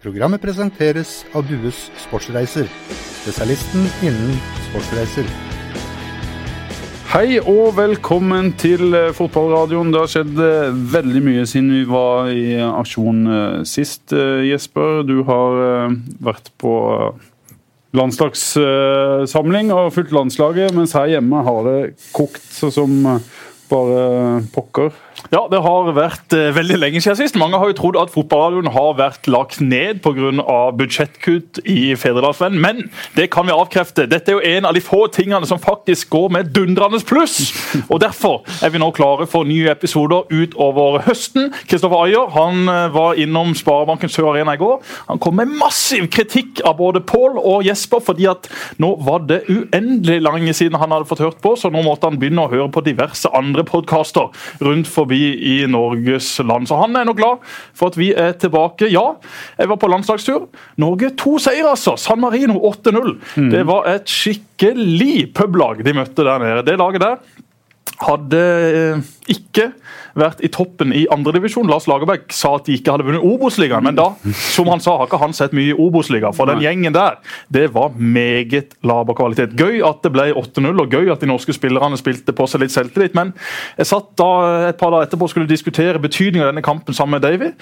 [0.00, 2.64] Programmet presenteres av Dues Sportsreiser,
[3.20, 4.38] spesialisten innen
[4.70, 5.26] sportsreiser.
[7.10, 9.90] Hei og velkommen til eh, fotballradioen.
[9.92, 14.14] Det har skjedd eh, veldig mye siden vi var i aksjon eh, sist.
[14.16, 15.92] Eh, Jesper, du har
[16.24, 16.72] vært på
[17.92, 21.78] landslagssamling og fulgt landslaget, mens her hjemme har det
[22.16, 23.02] kokt som
[23.68, 24.08] bare
[24.56, 24.96] pokker.
[25.30, 27.36] Ja, det har vært eh, veldig lenge siden sist.
[27.38, 30.70] Mange har jo trodd at fotballradioen har vært lagt ned pga.
[30.74, 34.08] budsjettkutt i Fedrelandsvennen, men det kan vi avkrefte.
[34.10, 37.52] Dette er jo en av de få tingene som faktisk går med dundrende pluss.
[37.88, 41.52] Og Derfor er vi nå klare for nye episoder utover høsten.
[41.68, 44.80] Kristoffer Ayer han eh, var innom Sparebanken Sør Arena i går.
[45.10, 48.48] Han kom med massiv kritikk av både Pål og Jesper, fordi at
[48.82, 52.18] nå var det uendelig lenge siden han hadde fått hørt på, så nå måtte han
[52.20, 54.30] begynne å høre på diverse andre podkaster
[54.64, 55.20] rundt forbi
[55.52, 56.68] i Norges land.
[56.70, 57.42] Så han er nå glad
[57.76, 58.90] for at vi er tilbake.
[58.92, 59.06] Ja,
[59.58, 60.48] jeg var på landslagstur.
[60.80, 61.96] Norge to seier, altså.
[62.00, 63.14] San Marino 8-0.
[63.52, 66.66] Det var et skikkelig publag de møtte der nede.
[66.66, 67.20] Det laget der
[68.00, 69.70] hadde eh, ikke
[70.18, 71.68] vært i toppen i andredivisjon.
[71.70, 74.10] Lars Lagerbäck sa at de ikke hadde vunnet Obos-ligaen, men da,
[74.52, 76.36] som han sa, har ikke han sett mye i Obos-ligaen.
[76.36, 77.20] For den gjengen der,
[77.52, 79.54] det var meget laber kvalitet.
[79.58, 82.74] Gøy at det ble 8-0, og gøy at de norske spillerne spilte på seg litt
[82.74, 83.16] selvtillit.
[83.18, 83.32] Men
[83.78, 84.30] jeg satt da
[84.70, 87.52] et par dager etterpå og skulle diskutere betydningen av denne kampen sammen med Davy,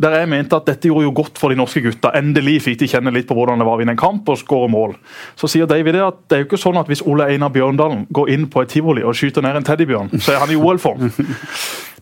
[0.00, 2.12] der jeg mente at dette gjorde jo godt for de norske gutta.
[2.18, 4.70] Endelig fikk de kjenne litt på hvordan det var å vinne en kamp og skåre
[4.72, 4.96] mål.
[5.38, 8.06] Så sier Davy det at det er jo ikke sånn at hvis Ole Einar Bjørndalen
[8.14, 11.08] går inn på et tivoli og skyter ned en teddybjørn, så er han i OL-form.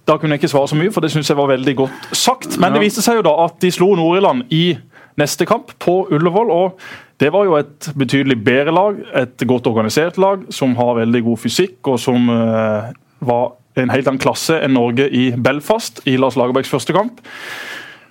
[0.07, 2.61] Da kunne jeg ikke svare så mye, for det synes jeg var veldig godt sagt.
[2.63, 4.77] Men det viste seg jo da at de slo Nord-Irland i
[5.19, 6.51] neste kamp på Ullevål.
[6.51, 6.81] og
[7.21, 11.41] det var jo et betydelig bedre lag, et godt organisert lag som har veldig god
[11.41, 12.91] fysikk, og som eh,
[13.25, 17.23] var en helt annen klasse enn Norge i Belfast i Lars Lagerbäcks første kamp.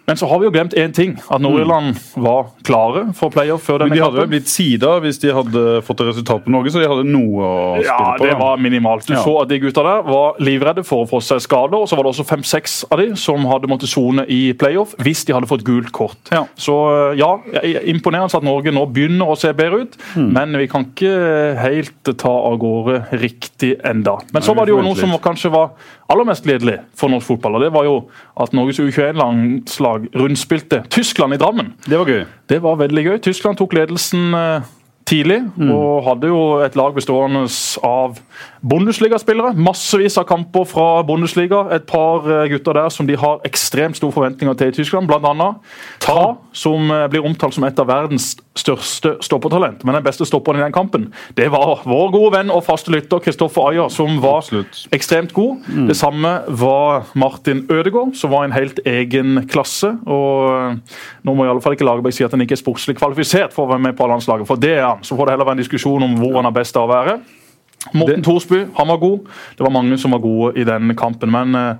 [0.07, 1.15] Men så har vi jo glemt én ting.
[1.33, 4.33] At Nord-Irland var klare for playoff før denne Men de hadde vel kampen.
[4.35, 7.55] blitt sida hvis de hadde fått et resultat på Norge, så de hadde noe å
[7.79, 8.25] spille Ja, på.
[8.27, 9.07] det var minimalt.
[9.07, 9.23] Du Ja.
[9.23, 11.73] så at de gutta der var livredde for å få seg skader.
[11.81, 15.25] og Så var det også fem-seks av de som hadde måttet sone i playoff hvis
[15.25, 16.17] de hadde fått gult kort.
[16.31, 16.45] Ja.
[16.55, 17.39] Så eh, ja,
[17.85, 20.31] imponerende at Norge nå begynner å se bedre ut, mm.
[20.31, 24.17] men vi kan ikke helt ta av gårde riktig enda.
[24.31, 25.71] Men så var det jo noe som kanskje var
[26.11, 27.95] aller mest gledelig for norsk fotball, og det var jo
[28.41, 31.73] at Norges U21-landslag rundspilte Tyskland i Drammen.
[31.87, 32.25] Det var gøy.
[32.49, 33.17] Det var veldig gøy.
[33.25, 34.73] Tyskland tok ledelsen tidlig,
[35.05, 37.45] tidlig og hadde jo et lag bestående
[37.85, 38.17] av
[38.65, 39.53] Bundesliga-spillere.
[39.53, 41.61] Massevis av kamper fra Bundesliga.
[41.75, 45.09] Et par eh, gutter der som de har ekstremt store forventninger til i Tyskland.
[45.09, 45.59] Blant annet
[46.01, 49.83] Ta, som eh, blir omtalt som et av verdens største stoppertalent.
[49.85, 53.21] Men den beste stopperen i den kampen, det var vår gode venn og faste lytter
[53.21, 54.81] Kristoffer Ayer, som var Absolutt.
[54.95, 55.69] ekstremt god.
[55.91, 59.93] Det samme var Martin Ødegaard, som var en helt egen klasse.
[60.09, 62.97] og eh, Nå må i alle fall ikke Lagerbäck si at han ikke er sportslig
[62.97, 65.05] kvalifisert for å være med på landslaget, for det er han.
[65.05, 67.19] Så får det heller være en diskusjon om hvor han er best av å være.
[67.93, 69.19] Morten Thorsby, han var god.
[69.57, 71.31] Det var mange som var gode i den kampen.
[71.31, 71.75] men eh,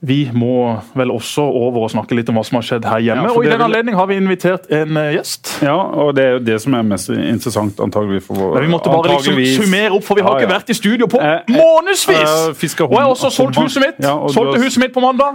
[0.00, 3.24] vi må vel også over og snakke litt om hva som har skjedd her hjemme.
[3.26, 5.56] Ja, og I den anledning har vi invitert en eh, gjest.
[5.66, 8.70] Ja, og det er jo det som er mest interessant, antagelig for vår Men vi
[8.76, 11.32] måtte bare liksom summere opp, for vi har Ja, ikke vært i studio på Eh,
[11.40, 12.14] eh, månedsvis!
[12.14, 13.98] eh, og jeg har også solgt huset mitt.
[13.98, 15.34] Ja, Solgte har- huset mitt på mandag.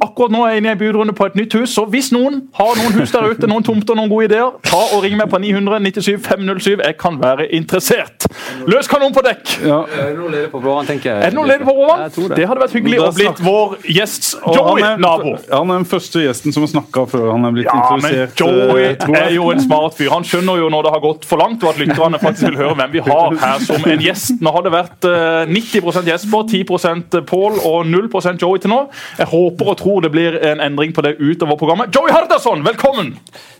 [0.00, 2.42] Akkurat nå er jeg inne i en budrunde på et nytt hus, så hvis noen
[2.54, 5.40] har noen hus der ute, noen tomter, noen gode ideer, ta og ring meg på
[5.42, 6.78] 997 507.
[6.84, 8.28] Jeg kan være interessert.
[8.70, 9.66] Løs kanon på dekk!
[9.66, 11.24] Ja, Er det noe ledig på blåvann, tenker jeg?
[11.26, 12.36] Er det noen ledig på Jeg det.
[12.36, 15.32] Det hadde vært hyggelig å blitt vår gjests og Joey, han er, nabo.
[15.50, 18.16] Han er den første gjesten som har snakka før han er blitt Ja, men.
[18.38, 19.16] Joey eh, jeg.
[19.22, 20.10] er jo en smart fyr.
[20.12, 22.76] Han skjønner jo når det har gått for langt, og at lytterne faktisk vil høre
[22.80, 24.36] hvem vi har her som en gjest.
[24.44, 28.80] Nå har det vært eh, 90% Jesper, 10% Pål og 0% Joey til nå.
[29.20, 31.92] Jeg håper og tror det blir en endring på det utover programmet.
[31.94, 33.14] Joey Hardasson, velkommen!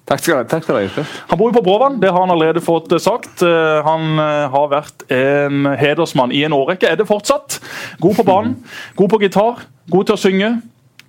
[0.06, 1.04] Takk skal du takk skal du ha.
[1.32, 3.42] Han bor jo på Bråvann, det har han allerede fått eh, sagt.
[3.42, 7.58] Eh, Han har vært en hedersmann i en årrekke, er det fortsatt.
[8.02, 8.54] God på banen,
[8.98, 10.50] god på gitar, god til å synge.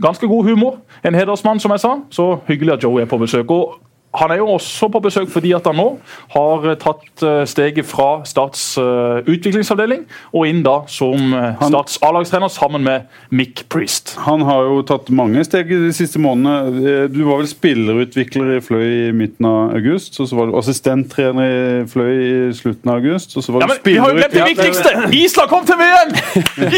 [0.01, 0.77] Ganske god humor.
[1.05, 1.95] En hedersmann, som jeg sa.
[2.13, 3.51] Så hyggelig at Joey er på besøk.
[3.51, 3.79] Og
[4.15, 5.87] han er jo også på besøk fordi at han nå
[6.33, 11.97] har eh, tatt eh, steget fra Starts eh, utviklingsavdeling og inn da som Stats Starts
[12.07, 14.15] A-lagstrener sammen med Mick Priest.
[14.25, 17.07] Han har jo tatt mange steg de siste månedene.
[17.11, 20.17] Du var vel spillerutvikler i Fløy i midten av august.
[20.21, 23.35] og Så var du assistenttrener i Fløy i slutten av august.
[23.37, 24.95] Og så var Ja, du men Vi har jo glemt det viktigste!
[25.17, 26.15] Island kom til VM!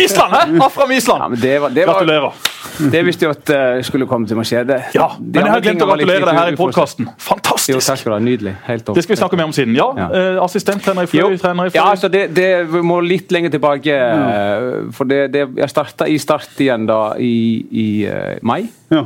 [0.03, 0.43] Island, hæ?
[0.65, 1.23] Afram Island.
[1.23, 2.91] Ja, men det, var, det, var, Gratulerer.
[2.91, 4.65] det visste jeg at uh, skulle komme til å skje.
[4.67, 7.75] Det, Ja, men jeg har glemt å gratulere deg her i litt podkasten.
[7.75, 8.19] Jo, takk skal du ha.
[8.23, 8.55] Nydelig.
[8.65, 8.95] Helt topp.
[8.95, 9.75] Det skal vi snakke mer om siden.
[9.77, 10.07] Ja, Ja.
[10.09, 11.79] eh, Assistenttrener i Fløy, Jo, trener i Fløy.
[11.79, 13.95] ja, altså det, det må litt lenger tilbake.
[13.95, 14.91] Mm.
[14.93, 18.69] For det, det, jeg starta i Start igjen da i, i eh, mai.
[18.91, 19.05] Ja.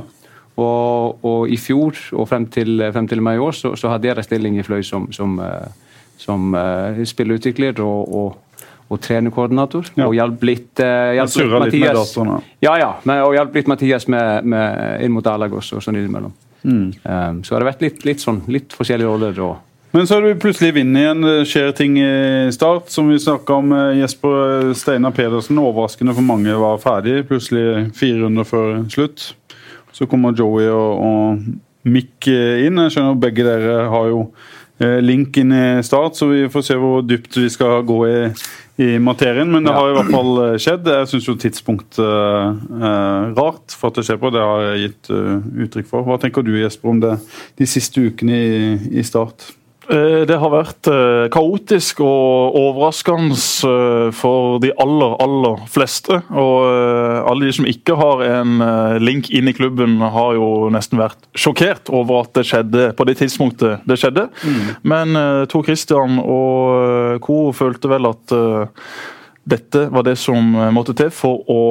[0.55, 4.05] Og, og i fjor og frem til, frem til meg i år så, så hadde
[4.07, 9.89] jeg en stilling i Fløy som, som, eh, som uh, spillerutvikler og, og, og trenerkoordinator.
[9.97, 10.05] Ja.
[10.05, 12.37] Og hjalp litt, uh, litt, surra litt med ja.
[12.61, 12.91] Ja, ja.
[13.03, 16.35] Men, og hjalp litt Mathias med, med, inn mot A-laget også, og sånn innimellom.
[16.63, 16.93] Mm.
[17.03, 19.39] Um, så har det vært litt, litt sånn, litt forskjellige roller.
[19.43, 21.27] og Men så er du plutselig vinner igjen.
[21.27, 22.13] Det skjer ting i
[22.55, 22.89] start.
[22.93, 27.27] Som vi snakka om, eh, Jesper Steinar Pedersen, overraskende for mange, var ferdig.
[27.29, 29.33] Plutselig fire runder før slutt.
[29.93, 31.45] Så kommer Joey og, og
[31.85, 32.79] Mick eh, inn.
[32.79, 34.25] Jeg skjønner begge dere har jo
[34.79, 38.17] eh, link inn i start, så vi får se hvor dypt vi skal gå i,
[38.81, 39.51] i materien.
[39.51, 40.87] Men det har i hvert fall eh, skjedd.
[40.89, 44.31] Jeg syns jo tidspunktet er rart for at det skjer på.
[44.33, 45.35] Det har jeg gitt eh,
[45.65, 46.07] uttrykk for.
[46.07, 47.17] Hva tenker du Jesper om det
[47.59, 48.63] de siste ukene i,
[48.99, 49.51] i start?
[49.91, 56.21] Eh, Det har vært eh, kaotisk og overraskende eh, for de aller, aller fleste.
[56.31, 56.67] Og
[57.29, 58.53] alle de som ikke har en
[59.03, 63.17] link inn i klubben, har jo nesten vært sjokkert over at det skjedde på det
[63.19, 64.27] tidspunktet det skjedde.
[64.87, 67.51] Men eh, Tor Christian og co.
[67.55, 68.37] følte vel at
[69.43, 71.61] dette var det som eh, måtte til for å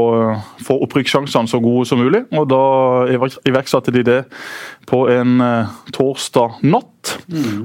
[0.61, 2.25] få opprykkssjansene så gode som mulig.
[2.37, 2.65] Og da
[3.49, 4.19] iverksatte de det
[4.89, 7.17] på en eh, torsdag natt.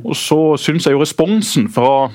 [0.03, 2.09] Og så syns jeg jo responsen fra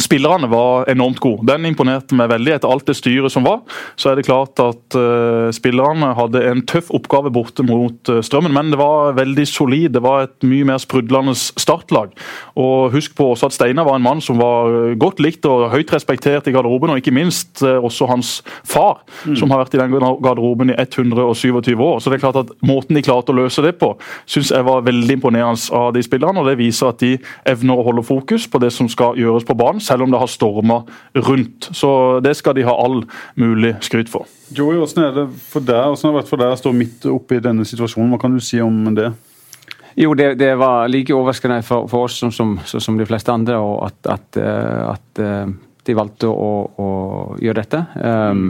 [0.00, 1.44] Spillerne var enormt gode.
[1.50, 2.54] Den imponerte meg veldig.
[2.56, 3.60] Etter alt det styret som var,
[4.00, 8.54] så er det klart at uh, spillerne hadde en tøff oppgave borte mot uh, Strømmen,
[8.56, 9.90] men det var veldig solid.
[9.92, 12.14] Det var et mye mer sprudlende startlag.
[12.56, 15.68] Og Husk på også at Steinar var en mann som var eh, godt likt og
[15.72, 18.32] høyt respektert i garderoben, og ikke minst uh, også hans
[18.64, 19.02] far,
[19.36, 22.00] som har vært i den garderoben i 127 år.
[22.00, 23.90] Så det er klart at Måten de klarte å løse det på,
[24.30, 26.40] syns jeg var veldig imponerende av de spillerne.
[26.40, 27.16] og Det viser at de
[27.48, 30.30] evner å holde fokus på det som skal gjøres på banen, selv om det har
[30.30, 30.82] storma
[31.14, 31.70] rundt.
[31.76, 33.02] Så Det skal de ha all
[33.34, 34.30] mulig skryt for.
[34.52, 37.06] Joey, hvordan er det for deg Hvordan har det vært for deg å stå midt
[37.10, 38.12] oppe i denne situasjonen?
[38.14, 39.10] Hva kan du si om det?
[39.94, 43.32] Jo, det, det var like overraskende for, for oss som, som, som, som de fleste
[43.32, 45.50] andre, og at, at, eh, at eh,
[45.84, 46.88] de valgte å, å
[47.42, 47.82] gjøre dette.
[48.00, 48.46] Um,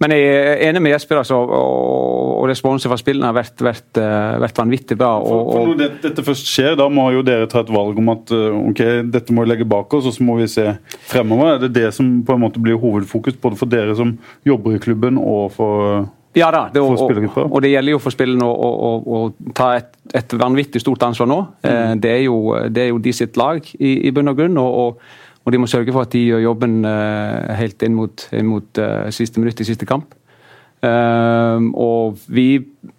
[0.00, 3.98] men jeg er enig med Jesper, altså, og, og responsen fra spillene har vært, vært,
[4.00, 5.10] eh, vært vanvittig bra.
[5.20, 7.72] For, Og, for og, når det, dette først skjer, da må jo dere ta et
[7.74, 8.80] valg om at uh, ok,
[9.12, 10.64] dette må vi legge bak oss, og så må vi se
[11.10, 11.52] fremover.
[11.58, 14.16] Er det det som på en måte blir hovedfokus, både for dere som
[14.48, 16.08] jobber i klubben og for
[16.38, 19.72] ja da, det, og, og, og det gjelder jo for spillerne å, å, å ta
[19.80, 21.40] et, et vanvittig stort ansvar nå.
[21.66, 21.98] Mm.
[22.04, 22.36] det, er jo,
[22.70, 24.60] det er jo de sitt lag i, i bunn og grunn.
[24.62, 28.26] og, og og de må sørge for at de gjør jobben eh, helt inn mot,
[28.36, 30.14] inn mot eh, siste minutt i siste kamp.
[30.84, 32.58] Ehm, og vi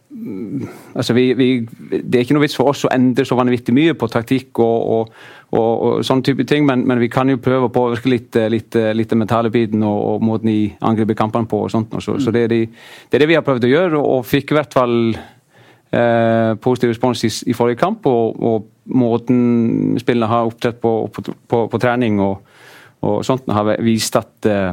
[0.10, 3.74] mm, Altså, vi, vi, Det er ikke noe vits for oss å endre så vanvittig
[3.74, 5.16] mye på taktikk og, og,
[5.56, 8.78] og, og sånne type ting, men, men, vi kan jo prøve å påvirke litt, litt,
[8.98, 11.64] litt den mentale biten og, måten de angriper kampene på.
[11.66, 11.96] og sånt.
[12.04, 12.62] Så, så det, er de,
[13.10, 15.41] det er det vi har prøvd å gjøre, og fikk i hvert fall eh,
[15.92, 18.06] positiv respons i, i forrige kamp.
[18.08, 22.40] Og, og måten spillene har opptrådt på, på, på, på trening og,
[23.06, 24.72] og sånt, har vist at, eh,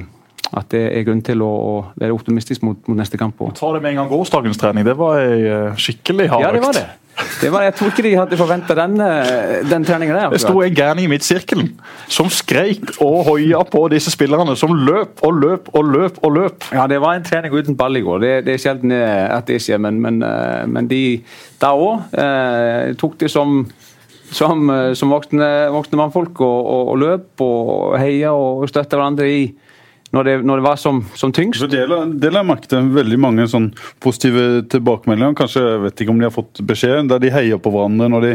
[0.49, 3.41] at det er grunn til å, å være optimistisk mot, mot neste kamp.
[3.45, 4.87] Og, Ta det med en gang gårsdagens trening.
[4.89, 6.87] Det var ei eh, skikkelig hard ja, det var det.
[7.41, 10.31] Det var, jeg tror ikke de hadde forventa den, eh, den treninga der.
[10.31, 11.73] Det sto en gærning i midtsirkelen
[12.11, 16.69] som skreik og hoia på disse spillerne, som løp og løp og løp og løp.
[16.75, 18.23] Ja, det var en trening uten ball i går.
[18.23, 21.03] Det, det er sjelden eh, at det skjer, men, men, eh, men de
[21.59, 23.65] da òg eh, tok det som
[24.29, 29.47] som, som voksne, voksne mannfolk og, og, og løp og heia og støtta hverandre i
[30.15, 31.61] når det, når det var som, som tyngst.
[31.61, 33.69] Så det la jeg merke til veldig mange sånn
[34.03, 35.37] positive tilbakemeldinger.
[35.37, 38.09] Kanskje jeg vet ikke om de har fått beskjed, der de heier på hverandre.
[38.15, 38.35] når de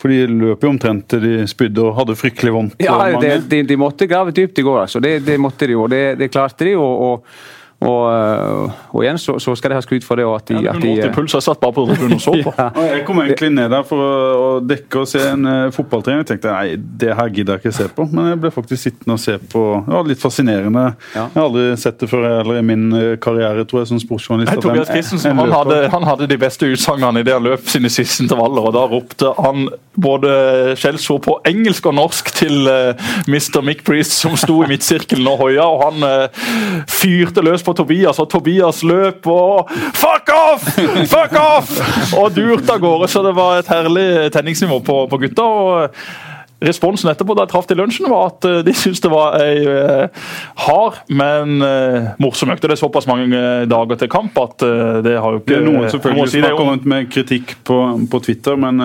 [0.00, 2.76] For de løper jo omtrent til de spydde og hadde fryktelig vondt.
[2.80, 5.00] Ja, det, de, de måtte grave dypt i går, altså.
[5.00, 5.86] Det, det måtte de jo.
[5.92, 6.76] Det, det klarte de.
[6.80, 10.26] og, og og, eh, og igjen så, så skal de ha skryt for det.
[10.28, 11.34] Og at de, at de, 180 puls.
[11.34, 12.52] Jeg satt bare på tribunen og så på.
[12.60, 12.66] Ja.
[12.76, 16.20] Og Jeg kom egentlig ned der for å, å dekke og se en uh, fotballtrening.
[16.20, 18.04] Jeg tenkte nei, det her gidder jeg ikke se på.
[18.10, 19.62] Men jeg ble faktisk sittende og se på.
[19.86, 20.82] Det var litt fascinerende.
[21.14, 21.24] Ja.
[21.24, 24.52] Jeg har aldri sett det før eller i min eh, karriere tror jeg, som sportsjournalist.
[24.52, 28.26] Nei, Tobias Christensen han hadde, han hadde de beste utsagnene idet han løp sine siste
[28.26, 28.68] intervaller.
[28.68, 29.70] og Da ropte han
[30.00, 30.34] både
[30.80, 33.62] skjellsord på engelsk og norsk til uh, Mr.
[33.64, 35.64] Mick Priest, som sto i midtsirkelen og hoia.
[35.64, 40.66] og Han uh, fyrte løs på Tobias, og Tobias løp og Fuck off!
[41.12, 41.76] Fuck off!
[42.18, 43.10] Og durte av gårde.
[43.10, 45.46] Så det var et herlig tenningsnivå på, på gutta.
[45.46, 46.28] og
[46.60, 49.62] responsen etterpå da jeg traff til lunsjen, var at uh, de syntes det var ei
[49.64, 50.26] uh,
[50.66, 52.66] hard, men uh, morsom økt.
[52.66, 54.66] Det er såpass mange dager til kamp at
[55.04, 57.78] det har jo ikke Det er noen selvfølgelig si som har kommet med kritikk på,
[58.12, 58.84] på Twitter, men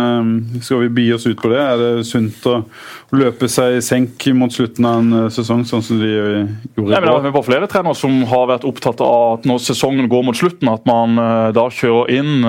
[0.63, 1.59] skal vi bi oss ut på det?
[1.61, 2.61] Er det sunt å
[3.19, 6.91] løpe seg i senk mot slutten av en sesong, sånn som de gjorde i går?
[7.25, 10.71] Det er flere trenere som har vært opptatt av at når sesongen går mot slutten,
[10.71, 11.17] at man
[11.55, 12.45] da kjører inn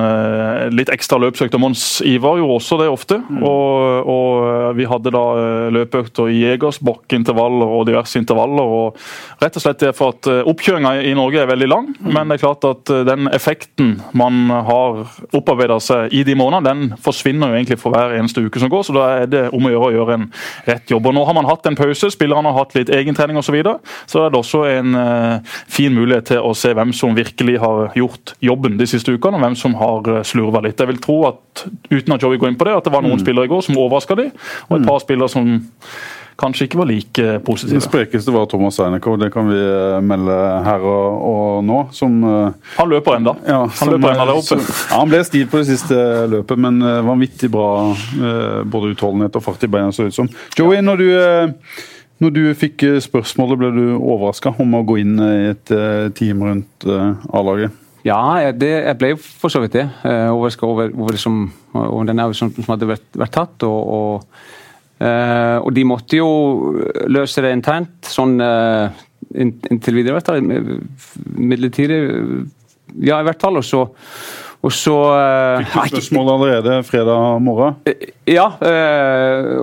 [0.77, 1.55] litt ekstra løpsøkt.
[1.57, 3.21] og Mons Ivar gjorde også det ofte.
[3.27, 3.43] Mm.
[3.47, 8.63] og, og vi hadde da eh, løpeøkter i Jegers, bakkeintervaller og diverse intervaller.
[8.79, 12.11] og Rett og slett det for at eh, oppkjøringa i Norge er veldig lang, mm.
[12.13, 15.05] men det er klart at eh, den effekten man har
[15.37, 18.87] opparbeida seg i de månedene, den forsvinner jo egentlig for hver eneste uke som går.
[18.87, 20.29] Så da er det om å gjøre å gjøre en
[20.65, 21.07] rett jobb.
[21.11, 23.47] Og Nå har man hatt en pause, spillerne har hatt litt egentrening osv.
[23.47, 23.77] Så, videre,
[24.11, 27.95] så er det også en uh, fin mulighet til å se hvem som virkelig har
[27.97, 30.81] gjort jobben de siste ukene, og hvem som har slurva litt.
[30.83, 33.21] Jeg vil tro at uten at Joey går inn på det, at det var noen
[33.21, 33.25] mm.
[33.25, 34.29] spillere i går som overraska de,
[34.69, 34.89] og et mm.
[34.91, 35.55] par spillere som
[36.39, 37.79] kanskje ikke var like positive.
[37.79, 41.81] Den sprekeste var Thomas Einekow, det kan vi eh, melde her og, og nå.
[41.97, 43.37] Som, eh, han løper enda.
[43.47, 44.49] Ja, han løper enda der oppe.
[44.51, 45.99] Som, ja, han ble stiv på det siste
[46.33, 47.69] løpet, men eh, vanvittig bra
[48.67, 50.29] både utholdenhet og fart i beina, så ut som.
[50.59, 51.09] Joey, når du,
[52.25, 55.73] når du fikk spørsmålet, ble du overraska om å gå inn i et
[56.19, 57.83] team rundt A-laget?
[58.07, 58.21] Ja,
[58.55, 59.89] det, jeg ble for så vidt det.
[60.05, 63.67] Overraska over, over, som, over den avgjørelsen som hadde vært, vært tatt.
[63.67, 64.47] og, og,
[65.03, 66.31] uh, og, de måtte jo
[67.13, 68.89] løse det internt, sånn uh,
[69.37, 70.41] inntil videre.
[71.37, 72.01] Midlertidig.
[73.03, 73.61] Ja, i hvert fall.
[73.61, 73.87] Og så
[74.67, 74.95] og så
[75.69, 77.77] Fikk du spørsmål allerede fredag morgen?
[78.27, 78.47] Ja,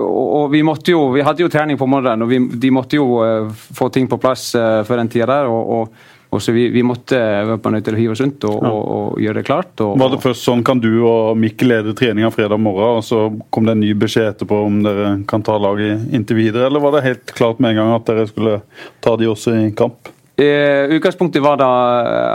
[0.00, 3.18] og vi måtte jo Vi hadde jo trening på morgenen, og vi, de måtte jo
[3.50, 5.50] få ting på plass før den tida der.
[5.50, 8.46] og, og og så vi, vi måtte være på nødt til å hive oss rundt
[8.48, 8.72] og, ja.
[8.72, 9.72] og, og gjøre det klart.
[9.84, 13.28] Og, var det først sånn kan du og Mikkel lede treninga fredag morgen, og så
[13.54, 16.96] kom det en ny beskjed etterpå om dere kan ta laget inntil videre, eller var
[16.96, 18.58] det helt klart med en gang at dere skulle
[19.04, 20.10] ta de også i kamp?
[20.34, 21.70] Eh, utgangspunktet var da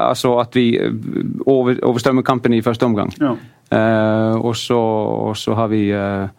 [0.07, 0.93] altså at vi eh,
[1.43, 3.11] over, overstrømmer kampen i første omgang.
[3.19, 3.33] Ja.
[3.75, 6.29] Eh, og, så, og, så, har vi eh,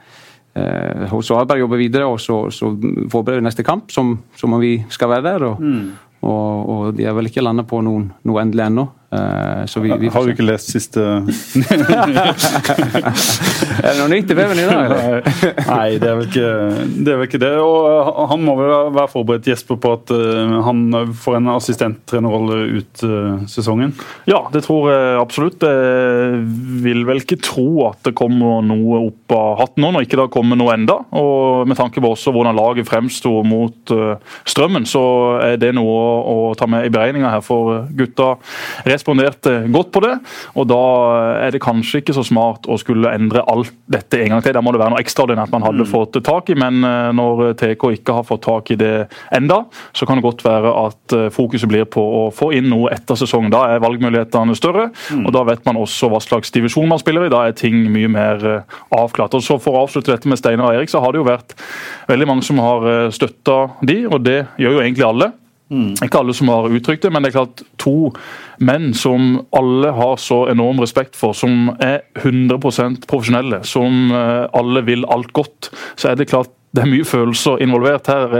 [0.56, 4.78] eh så bare jobber videre, og så, så vi neste kamp, som, som om vi
[4.88, 5.44] skal være der.
[5.50, 5.90] og mm.
[6.20, 8.86] Og, og, de er vel ikke landa på noen, noe endelig ennå.
[9.10, 11.02] Uh, vi, vi har du ikke lest siste
[13.82, 14.92] Er det noe nytt i veven i dag?
[15.66, 16.50] Nei, det er, vel ikke,
[16.94, 17.50] det er vel ikke det.
[17.58, 22.58] Og eh, han må vel være forberedt Jesper, på at uh, han får en assistenttrenerrolle
[22.76, 23.96] ut uh, sesongen?
[24.30, 25.66] Ja, det tror jeg absolutt.
[25.66, 26.38] Jeg
[26.86, 30.26] vil vel ikke tro at det kommer noe opp av hatten nå, når ikke det
[30.28, 31.00] har kommet noe enda.
[31.18, 33.90] Og med tanke på også hvordan laget fremsto mot
[34.46, 35.02] Strømmen, så
[35.42, 38.36] er det noe å, å ta med i beregninga her for gutta
[39.00, 40.14] responderte godt på det.
[40.58, 40.80] Og da
[41.46, 44.54] er det kanskje ikke så smart å skulle endre alt dette en gang til.
[44.56, 45.90] Da må det være noe ekstraordinært man hadde mm.
[45.90, 48.94] fått tak i, men eh, når TK ikke har fått tak i det
[49.34, 49.62] enda,
[49.96, 53.18] så kan det godt være at eh, fokuset blir på å få inn noe etter
[53.18, 53.50] sesong.
[53.52, 55.24] Da er valgmulighetene større, mm.
[55.24, 57.32] og da vet man også hva slags divisjon man spiller i.
[57.32, 59.36] Da er ting mye mer eh, avklart.
[59.38, 61.56] Og så For å avslutte dette med Steinar og Erik, så har det jo vært
[62.08, 65.32] veldig mange som har støtta de, og det gjør jo egentlig alle.
[65.70, 65.92] Mm.
[66.02, 68.10] Ikke alle som har uttrykt det, men det er klart to
[68.58, 74.82] menn som alle har så enorm respekt for, som er 100% profesjonelle, som eh, alle
[74.88, 78.34] vil alt godt, så er det klart det er mye følelser involvert her.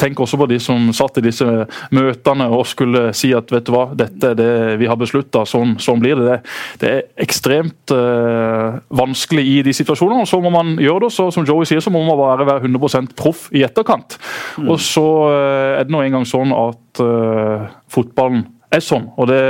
[0.00, 1.44] Tenk også på de som satt i disse
[1.92, 5.76] møtene og skulle si at vet du hva, dette er det vi har beslutta, sånn,
[5.82, 6.38] sånn, blir det.
[6.80, 10.24] Det er ekstremt uh, vanskelig i de situasjonene.
[10.24, 12.64] og Så må man gjøre det, så som Joey sier, så må man bare være
[12.70, 14.16] 100 proff i etterkant.
[14.56, 14.70] Mm.
[14.72, 19.06] Og så uh, er det nå engang sånn at uh, fotballen er sånn.
[19.16, 19.40] og Det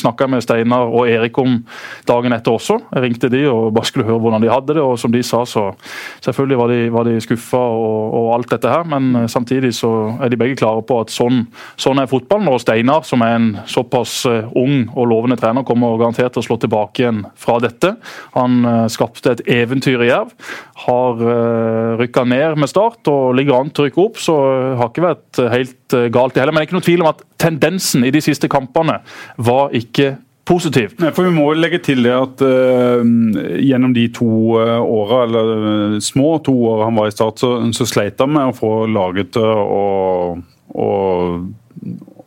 [0.00, 1.58] snakka jeg med Steinar og Erik om
[2.08, 2.78] dagen etter også.
[2.94, 4.82] Jeg ringte de og bare skulle høre hvordan de hadde det.
[4.82, 5.70] og Som de sa, så
[6.24, 9.92] selvfølgelig var de, var de skuffa og, og, alt dette her, men eh, samtidig så
[10.22, 11.46] er de begge klare på at sånn,
[11.80, 12.50] sånn er fotballen.
[12.52, 16.48] Og Steinar, som er en såpass eh, ung og lovende trener, kommer garantert til å
[16.48, 17.94] slå tilbake igjen fra dette.
[18.34, 18.60] Han
[18.90, 20.34] skapte et eventyr i Jerv.
[20.84, 21.20] Har
[21.98, 24.36] rykka ned med start og ligger an til å rykke opp, så
[24.78, 25.42] har ikke vært
[25.92, 26.52] helt galt det heller.
[26.52, 29.00] Men det er ikke noe tvil om at tendensen i de siste kampene
[29.36, 30.16] var ikke
[30.48, 30.94] positiv.
[30.98, 33.02] Nei, for Vi må legge til det at uh,
[33.60, 37.86] gjennom de to uh, åra, eller små to åra han var i Start, så, så
[37.88, 39.44] sleit han med å få laget til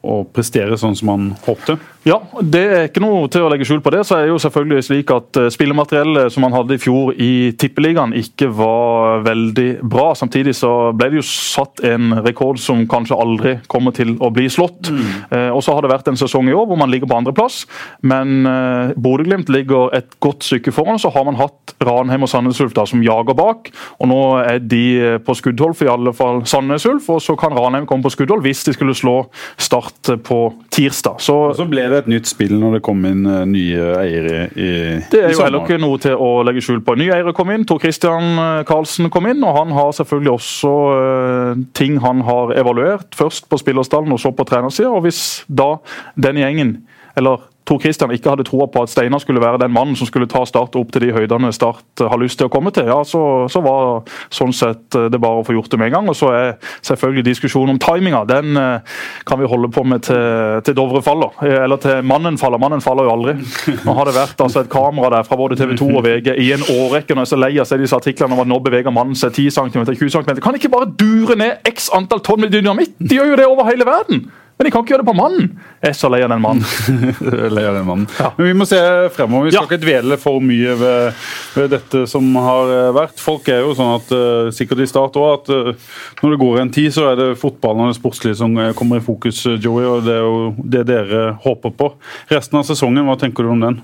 [0.02, 1.78] å prestere sånn som han håpte.
[2.02, 4.02] Ja, det er ikke noe til å legge skjul på det.
[4.08, 7.52] Så er det jo selvfølgelig slik at uh, Spillemateriellet som man hadde i fjor i
[7.62, 10.08] Tippeligaen ikke var veldig bra.
[10.18, 14.48] Samtidig så ble det jo satt en rekord som kanskje aldri kommer til å bli
[14.50, 14.90] slått.
[14.90, 15.04] Mm.
[15.30, 17.62] Eh, og så har det vært en sesong i år hvor man ligger på andreplass,
[18.02, 20.98] men eh, Bodø-Glimt ligger et godt stykke foran.
[21.02, 23.70] Så har man hatt Ranheim og Sandnes Ulf da, som jager bak,
[24.02, 24.84] og nå er de
[25.22, 27.12] på skuddhold for i alle fall Sandnes Ulf.
[27.14, 29.20] Og så kan Ranheim komme på skuddhold hvis de skulle slå
[29.62, 30.38] Start på
[30.74, 31.20] tirsdag.
[31.22, 34.70] Så, så ble det et nytt spill når det kom inn uh, nye eiere i,
[35.12, 36.96] Det er jo heller ikke noe til å legge skjul på.
[37.00, 40.74] Nye eiere kom inn, Tor Christian eh, Karlsen kom inn, og han har selvfølgelig også
[40.92, 43.12] uh, ting han har evaluert.
[43.18, 44.92] Først på spillerstallen og så på trenersida.
[44.92, 45.76] Og hvis da
[46.20, 46.76] den gjengen,
[47.20, 50.30] eller Tor Christian ikke hadde troa på at Steinar skulle være den mannen som skulle
[50.30, 53.22] ta Start opp til de høydene Start har lyst til å komme til, ja, så,
[53.52, 54.02] så var
[54.34, 56.10] sånn sett eh, det bare å få gjort det med en gang.
[56.12, 56.50] Og så er
[56.88, 58.24] selvfølgelig diskusjonen om timinga.
[58.30, 61.38] Den eh, kan vi holde på med til, til Dovre faller.
[61.46, 62.62] Eh, eller til mannen faller.
[62.62, 63.38] Mannen faller jo aldri.
[63.86, 66.52] Nå har det vært altså, et kamera der fra både TV 2 og VG i
[66.56, 67.16] en årrekke.
[67.16, 69.54] Når jeg er så lei av disse artiklene om at nå beveger mannen seg 10
[69.60, 70.44] cm, 20 cm.
[70.44, 72.98] Kan ikke bare dure ned x antall tonn med dynamitt?
[73.00, 74.26] De gjør jo det over hele verden!
[74.62, 75.48] Men de kan ikke gjøre det på mannen!
[75.82, 76.66] Jeg er så lei av den mannen.
[77.56, 78.04] lei av den mannen.
[78.20, 78.28] Ja.
[78.36, 78.78] Men vi må se
[79.10, 79.48] fremover.
[79.48, 79.70] Vi skal ja.
[79.72, 81.24] ikke dvele for mye ved,
[81.56, 83.18] ved, dette som har eh, vært.
[83.18, 86.62] Folk er jo sånn at, uh, sikkert i start òg, at uh, når det går
[86.62, 89.88] en tid, så er det fotballen og det sportslige som kommer i fokus, Joey.
[89.96, 91.90] Og det er jo det dere håper på.
[92.30, 93.82] Resten av sesongen, hva tenker du om den?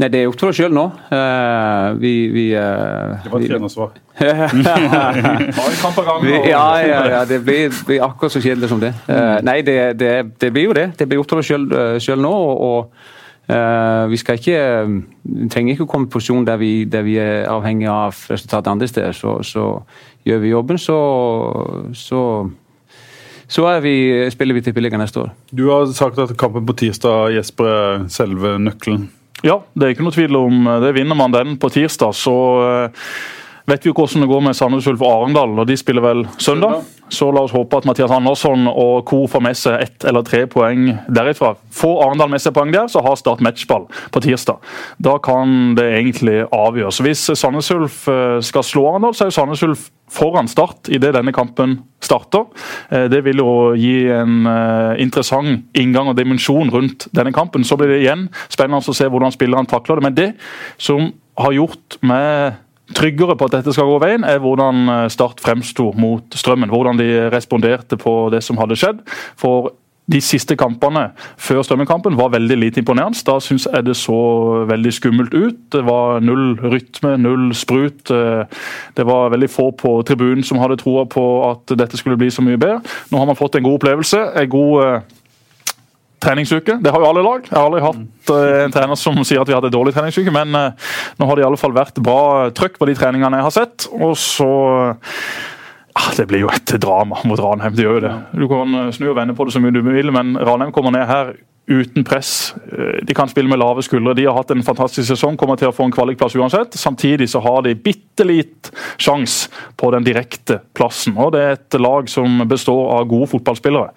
[0.00, 0.86] Nei, Det er opp til oss sjøl nå.
[1.12, 3.90] Uh, vi, vi uh, Det var et trenersvar.
[6.48, 8.94] ja, ja, ja, det blir, blir, akkurat så kjedelig som det.
[9.08, 10.90] Uh, nei, det, det, det, blir jo det.
[10.96, 12.36] Det blir opp til oss sjøl nå.
[12.68, 12.94] og,
[13.50, 14.58] Uh, vi skal ikke,
[15.50, 18.86] trenger ikke å komme i posisjon der vi, der vi er avhengig av resultatet andre
[18.86, 19.16] steder.
[19.16, 19.64] Så, så,
[20.22, 20.98] gjør vi jobben, så,
[21.96, 22.20] så,
[23.50, 23.94] så vi,
[24.30, 25.32] spiller vi Tippeligaen neste år.
[25.50, 29.08] Du har sagt at kampen på tirsdag Jesper, er selve nøkkelen.
[29.46, 30.94] Ja, det er ikke noe tvil om det.
[30.96, 33.06] Vinner man den på tirsdag, så eh,
[33.70, 35.58] vet vi jo hvordan det går med Sandnes Ulf og Arendal.
[35.58, 36.82] og De spiller vel søndag.
[37.10, 39.24] Så la oss håpe at Mathias Andersson og co.
[39.26, 41.56] får med seg ett eller tre poeng derifra.
[41.74, 44.60] Får Arendal med seg poeng der, så har Start matchball på tirsdag.
[45.02, 47.00] Da kan det egentlig avgjøres.
[47.02, 51.12] Hvis Sandnes Ulf eh, skal slå Arendal, så er jo Sandnes Ulf foran Start idet
[51.18, 52.46] denne kampen starter.
[52.90, 57.66] Eh, det vil jo gi en eh, interessant inngang og dimensjon rundt denne kampen.
[57.66, 60.06] Så blir det igjen spennende å se hvordan spillerne takler det.
[60.06, 60.30] Men det
[60.78, 61.10] som
[61.40, 62.60] har gjort meg
[62.96, 66.72] tryggere på at dette skal gå veien, er hvordan eh, Start fremsto mot Strømmen.
[66.72, 69.04] Hvordan de responderte på det som hadde skjedd.
[69.38, 69.72] For
[70.10, 73.20] de siste kampene før Strømmen-kampen var veldig lite imponerende.
[73.26, 74.16] Da syns jeg det så
[74.68, 75.60] veldig skummelt ut.
[75.72, 78.10] Det var null rytme, null sprut.
[78.10, 78.42] Eh,
[78.96, 82.42] det var veldig få på tribunen som hadde troa på at dette skulle bli så
[82.42, 82.80] mye bedre.
[83.10, 84.24] Nå har man fått en god opplevelse.
[84.42, 85.00] en god eh,
[86.20, 86.78] treningsuke.
[86.82, 87.46] Det har jo alle lag.
[87.48, 90.34] Jeg har aldri hatt uh, en trener som sier at vi hadde en dårlig treningsuke,
[90.34, 93.48] men uh, nå har det i alle fall vært bra trøkk på de treningene jeg
[93.48, 93.88] har sett.
[93.96, 94.50] Og så
[96.00, 97.74] Ah, det blir jo et drama mot Ranheim.
[97.74, 98.12] det gjør jo det.
[98.38, 100.94] Du kan eh, snu og vende på det så mye du vil, men Ranheim kommer
[100.94, 101.32] ned her
[101.70, 102.54] uten press.
[102.72, 104.14] Eh, de kan spille med lave skuldre.
[104.14, 106.78] De har hatt en fantastisk sesong, kommer til å få en kvalikplass uansett.
[106.78, 111.18] Samtidig så har de bitte litt sjanse på den direkte plassen.
[111.18, 113.90] Og det er et lag som består av gode fotballspillere.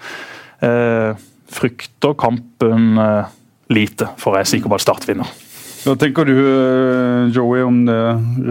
[0.63, 3.33] Eh, frykter kampen eh,
[3.73, 5.29] lite, for jeg er sikker på at Start vinner.
[5.83, 7.97] Hva tenker du, eh, Joey, om det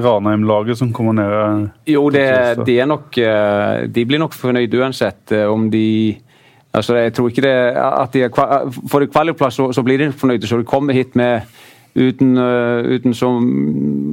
[0.04, 1.70] Ranheim-laget som kommer ned?
[1.88, 2.26] Jo, det,
[2.66, 6.18] de, nok, eh, de blir nok fornøyd uansett eh, om de
[6.72, 8.30] altså Jeg tror ikke det at de er,
[8.88, 10.46] Får de kvalikplass, så, så, blir de fornøyde.
[10.46, 11.40] Så de kommer hit med
[11.94, 13.28] uten, uten, så,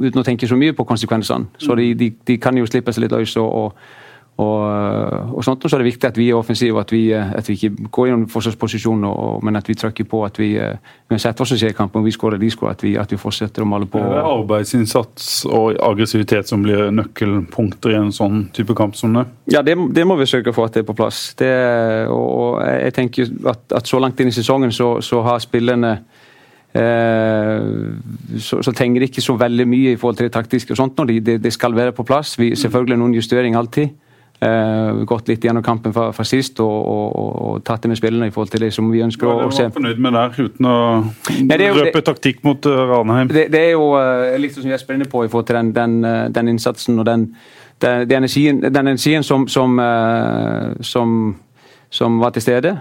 [0.04, 1.48] uten å tenke så mye på konsekvensene.
[1.58, 3.38] Så de, de, de kan jo slippe seg litt løs.
[3.40, 3.74] og, og
[4.40, 7.02] og, eh, og, sånt, og så er det viktig at vi er offensive, at vi,
[7.12, 9.04] eh, at vi ikke går i noen forsvarsposisjon,
[9.44, 12.14] men at vi trykker på at vi uansett hva som skjer i kampen, om vi
[12.16, 14.00] skårer eller de skårer, at vi, at vi fortsetter å male på.
[14.00, 19.26] Det er arbeidsinnsats og aggressivitet som blir nøkkelpunkter i en sånn type kamp som det?
[19.52, 21.34] Ja, det, det må vi sørge for at det er på plass.
[21.40, 21.52] Det,
[22.14, 25.98] og jeg tenker at, at, så langt inn i sesongen så, så har spillerne
[26.70, 27.64] Eh,
[28.38, 30.76] så, så trenger de ikke så veldig mye i forhold til det taktiske.
[30.76, 31.02] og sånt.
[31.26, 32.38] Det de skal være på plass.
[32.40, 33.90] Vi, selvfølgelig noen justeringer alltid.
[34.40, 37.98] Uh, gått litt gjennom kampen fra, fra sist og, og, og, og, tatt det med
[38.00, 39.66] spillerne i forhold til det som vi ønsker å se.
[39.66, 40.76] Hva er du fornøyd med der, uten å
[41.44, 43.28] Nei, jo, røpe det, taktikk mot uh, Ranheim?
[43.36, 45.74] Det, det, er jo uh, litt som jeg er spennende på i forhold til den,
[45.76, 45.98] den,
[46.38, 47.28] den innsatsen og den,
[47.84, 49.76] den, den energien, energien, som, som,
[50.88, 51.20] som,
[52.00, 52.78] som, var til stede.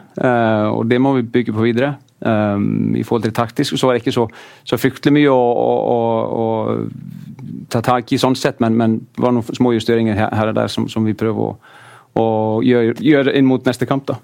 [0.70, 1.96] og det må vi bygge på videre.
[2.20, 4.24] Um, I forhold til det taktiske så var det ikke så,
[4.66, 5.98] så fryktelig mye å, å,
[6.34, 10.56] å ta tak i sånn sett, men, det var noen små justeringer her, her og
[10.58, 11.76] der som, som vi prøver å,
[12.18, 12.26] å
[12.66, 14.08] gjøre, gjøre, inn mot neste kamp.
[14.08, 14.18] da.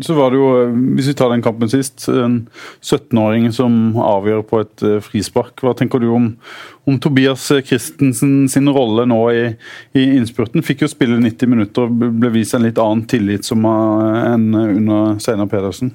[0.00, 0.50] Så var det jo,
[0.96, 2.42] Hvis vi tar den kampen sist, en
[2.80, 5.60] 17-åring som avgjør på et eh, frispark.
[5.64, 6.28] Hva tenker du om,
[6.88, 9.46] om Tobias Christensen sin rolle nå i,
[9.96, 10.64] i, innspurten?
[10.64, 15.18] Fikk jo spille 90 minutter og ble vist en litt annen tillit som enn under
[15.20, 15.92] Steinar Pedersen.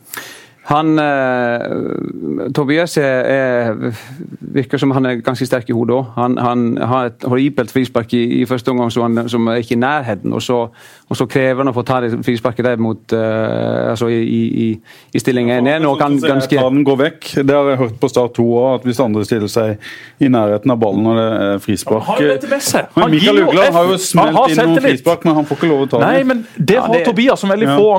[0.66, 3.92] Han, eh, Tobias er, er,
[4.40, 6.08] virker som han er ganske sterk i hodet òg.
[6.16, 9.76] Han, han, har et horribelt frispark i, i, første omgang som, han, som er ikke
[9.76, 10.34] i nærheten.
[10.34, 10.64] Og så,
[11.06, 14.68] og så krever han å få ta det frisparket der mot, uh, altså i, i,
[15.14, 15.86] i stilling 1-1.
[15.86, 16.58] og kan ganske...
[16.58, 17.28] Den går vekk.
[17.46, 20.74] Det har jeg hørt på Start 2 òg, at hvis andre stiller seg i nærheten
[20.74, 22.54] av ballen når det er frispark Han har jo.
[22.96, 25.90] Han Mikael Ugland har jo smelt inn noen frispark, men han får ikke lov å
[25.94, 27.04] ta Nei, men det har ja, det...
[27.12, 27.92] Tobias, som veldig få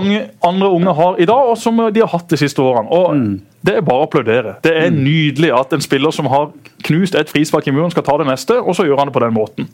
[0.50, 2.90] andre unge har i dag, og som de har hatt de siste årene.
[2.90, 3.36] Og mm.
[3.66, 4.52] Det er bare å applaudere.
[4.62, 4.98] Det er mm.
[5.02, 6.52] nydelig at en spiller som har
[6.86, 9.22] knust et frispark i muren, skal ta det neste, og så gjør han det på
[9.24, 9.66] den måten.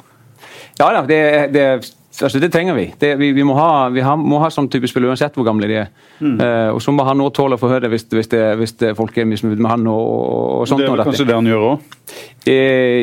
[0.80, 1.18] Ja da, det,
[1.52, 1.66] det,
[2.20, 2.86] altså det trenger vi.
[2.98, 5.68] Det, vi, vi, må ha, vi har, må ha sånn type spill uansett hvor gamle
[5.70, 5.92] de er.
[6.20, 6.34] Mm.
[6.40, 8.28] Uh, og Så må han òg tåle å få høre hvis, hvis,
[8.60, 9.88] hvis folk er misfornøyd med han.
[9.92, 10.04] og,
[10.60, 10.84] og sånt.
[10.84, 11.88] Det er vel kanskje det han gjør òg?
[12.42, 12.52] Uh,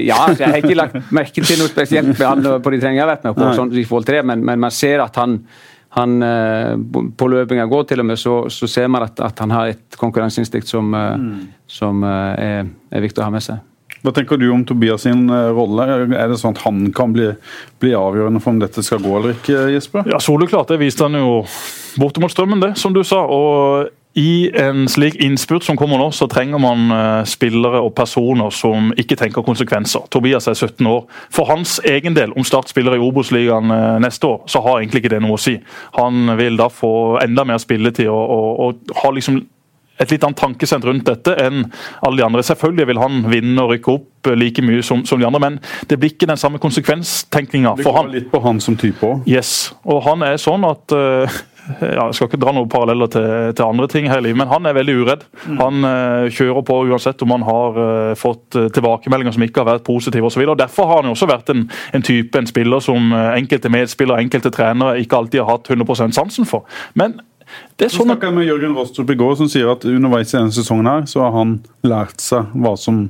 [0.06, 3.02] ja, altså, jeg har ikke lagt merke til noe spesielt med han på de treningene
[3.02, 5.20] jeg har vært med på, sånn, i forhold til det, men, men man ser at
[5.22, 5.42] han
[5.90, 6.78] han, eh,
[7.18, 9.98] på løpinga går til og med, så, så ser man at, at, han har et
[9.98, 11.48] konkurranseinstinkt som, eh, mm.
[11.80, 13.64] som eh, er, er, viktig å ha med seg.
[14.04, 15.88] Hva tenker du om Tobias sin rolle?
[16.08, 17.32] Er det sånn at han kan bli,
[17.84, 20.08] bli avgjørende for om dette skal gå eller ikke, Jesper?
[20.10, 20.72] Ja, Soleklart.
[20.72, 21.42] Det viste han jo
[22.00, 23.26] bortimot strømmen, det, som du sa.
[23.26, 28.50] og i en slik innspurt som kommer nå, så trenger man uh, spillere og personer
[28.52, 30.08] som ikke tenker konsekvenser.
[30.12, 31.06] Tobias er 17 år.
[31.32, 33.70] For hans egen del, om Start spiller i Obos-ligaen
[34.02, 35.60] neste år, så har egentlig ikke det noe å si.
[36.00, 39.44] Han vil da få enda mer spilletid og, og, og ha liksom
[40.00, 41.66] et litt annet tankesett rundt dette enn
[42.06, 42.46] alle de andre.
[42.46, 46.00] Selvfølgelig vil han vinne og rykke opp like mye som, som de andre, men det
[46.00, 48.10] blir ikke den samme konsekvenstenkninga for han.
[48.10, 49.30] Det går litt på han som type òg.
[49.30, 51.40] Yes, og han er sånn at uh,
[51.84, 54.52] ja, Jeg skal ikke dra noen paralleller til, til andre ting her i livet, men
[54.52, 55.26] han er veldig uredd.
[55.46, 55.62] Mm.
[55.62, 59.88] Han uh, kjører på uansett om han har uh, fått tilbakemeldinger som ikke har vært
[59.88, 60.44] positive osv.
[60.60, 64.52] Derfor har han jo også vært en, en type, en spiller som enkelte medspillere, enkelte
[64.56, 66.68] trenere ikke alltid har hatt 100% sansen for.
[67.00, 67.20] Men
[67.80, 68.12] det er sånn...
[68.14, 71.24] Jeg med Jørgen Rostrup i går, som sier at underveis i denne sesongen her, så
[71.26, 73.08] har han lært seg hva som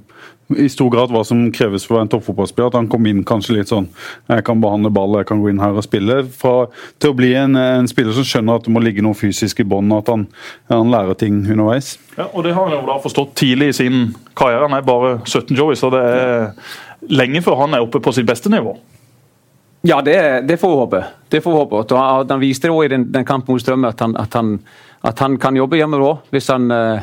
[0.58, 2.72] i stor grad hva som kreves for en toppfotballspiller.
[2.72, 3.90] At han kom inn kanskje litt sånn
[4.30, 6.22] Jeg kan behandle ball, jeg kan gå inn her og spille.
[6.34, 6.70] Fra,
[7.02, 9.68] til å bli en, en, spiller som skjønner at det må ligge noe fysisk i
[9.70, 10.28] bånn, at han,
[10.72, 11.96] han, lærer ting underveis.
[12.18, 14.00] Ja, og Det har han jo da forstått tidlig i sin
[14.38, 14.66] karriere.
[14.68, 16.50] Han er bare 17 Joey, så det er
[17.10, 18.78] lenge før han er oppe på sitt beste nivå.
[19.88, 21.04] Ja, det, det får vi håpe.
[21.32, 21.84] Det får vi håpe.
[21.84, 24.58] Og han viste det også i den, den kampen mot Strømme at han, at, han,
[25.04, 27.00] at han, kan jobbe hjemme òg, hvis han uh,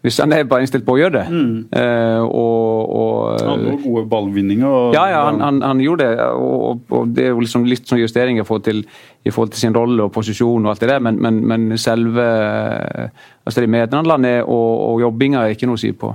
[0.00, 1.24] hvis han er bare innstilt på å gjøre det.
[1.28, 1.56] Mm.
[1.76, 4.68] Uh, og, og, han hadde gode ballvinninger.
[4.68, 6.28] Og, ja, ja han, han, han, gjorde det.
[6.40, 8.80] Og, og, det er jo liksom litt sånn justeringer i forhold til,
[9.24, 12.24] i forhold til sin rolle og posisjon og alt det der, men, men, men selve
[13.44, 16.14] altså det medhandlene og, og jobbinga er ikke noe å si på.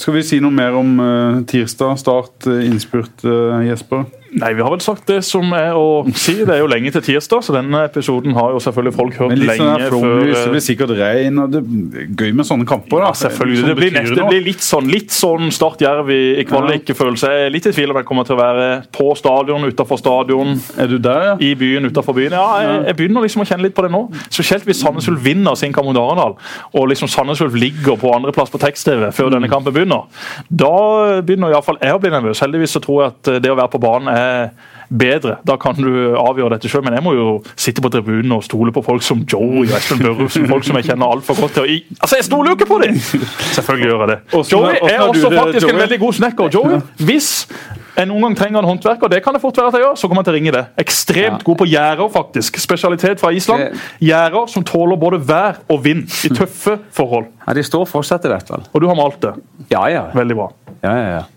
[0.00, 1.98] Skal vi si noe mer om uh, tirsdag?
[2.00, 4.06] Start, uh, innspurt, uh, Jesper?
[4.30, 6.36] Nei, Vi har vel sagt det som er å si.
[6.46, 9.40] Det er jo lenge til tirsdag, så denne episoden har jo selvfølgelig folk hørt Men
[9.42, 13.02] litt sånn lenge før Det blir sikkert regn, og det er gøy med sånne kamper.
[13.02, 13.10] da.
[13.10, 13.64] Ja, selvfølgelig.
[13.66, 17.32] Det blir, neste, det blir litt sånn litt sånn Start Jerv i, i kvalikfølelse.
[17.34, 20.54] Jeg er litt i tvil om jeg kommer til å være på stadion, utafor stadion.
[20.78, 21.34] Er du der, ja?
[21.42, 22.36] I byen, utafor byen.
[22.38, 24.04] Ja, jeg, jeg, begynner liksom å kjenne litt på det nå.
[24.28, 26.38] Spesielt hvis Sandnes Ulf vinner sin kamp mot Arendal,
[26.70, 29.34] og liksom Sandnes Ulf ligger på andreplass på tekst-TV før mm.
[29.38, 30.06] denne kampen begynner.
[30.46, 30.72] Da
[31.26, 32.44] begynner iallfall jeg å bli nervøs.
[32.44, 34.19] Heldigvis så tror jeg at det å være på banen er
[34.90, 35.36] bedre.
[35.46, 38.72] Da kan du avgjøre dette sjøl, men jeg må jo sitte på tribunen og stole
[38.74, 41.76] på folk som Joey og Espen Børresen, folk som jeg kjenner altfor godt til.
[42.00, 42.98] Altså, jeg stoler jo ikke på dem!
[43.54, 44.18] Selvfølgelig gjør jeg det.
[44.52, 46.50] Joey er også faktisk en veldig god snekker.
[46.56, 47.30] Joey, hvis
[48.00, 50.08] en noen gang trenger en håndverker, det kan det fort være at jeg gjør, så
[50.10, 50.64] kommer jeg til å ringe det.
[50.82, 52.58] Ekstremt god på gjerder, faktisk.
[52.62, 53.76] Spesialitet fra Island.
[54.02, 57.28] Gjerder som tåler både vær og vind i tøffe forhold.
[57.46, 58.64] Ja, De står fortsatt i hvert fall.
[58.72, 59.36] Og du har malt det.
[59.70, 60.08] Ja, ja.
[60.16, 60.48] Veldig bra.
[60.82, 61.28] Ja, ja, ja.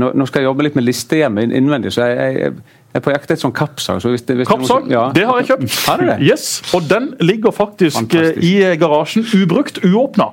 [0.00, 2.52] Nå, nå, skal jeg jobbe litt med liste hjemme innvendig, så jeg, jeg,
[2.96, 4.00] jeg er på jakt etter sånn kappsag.
[4.00, 4.12] Så
[4.48, 4.86] kappsag?
[4.92, 5.08] Ja.
[5.14, 5.74] Det har jeg kjøpt.
[5.84, 6.16] Har det?
[6.24, 8.44] Yes, Og den ligger faktisk Fantastisk.
[8.44, 10.30] i garasjen ubrukt, uåpna.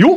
[0.00, 0.14] Jo,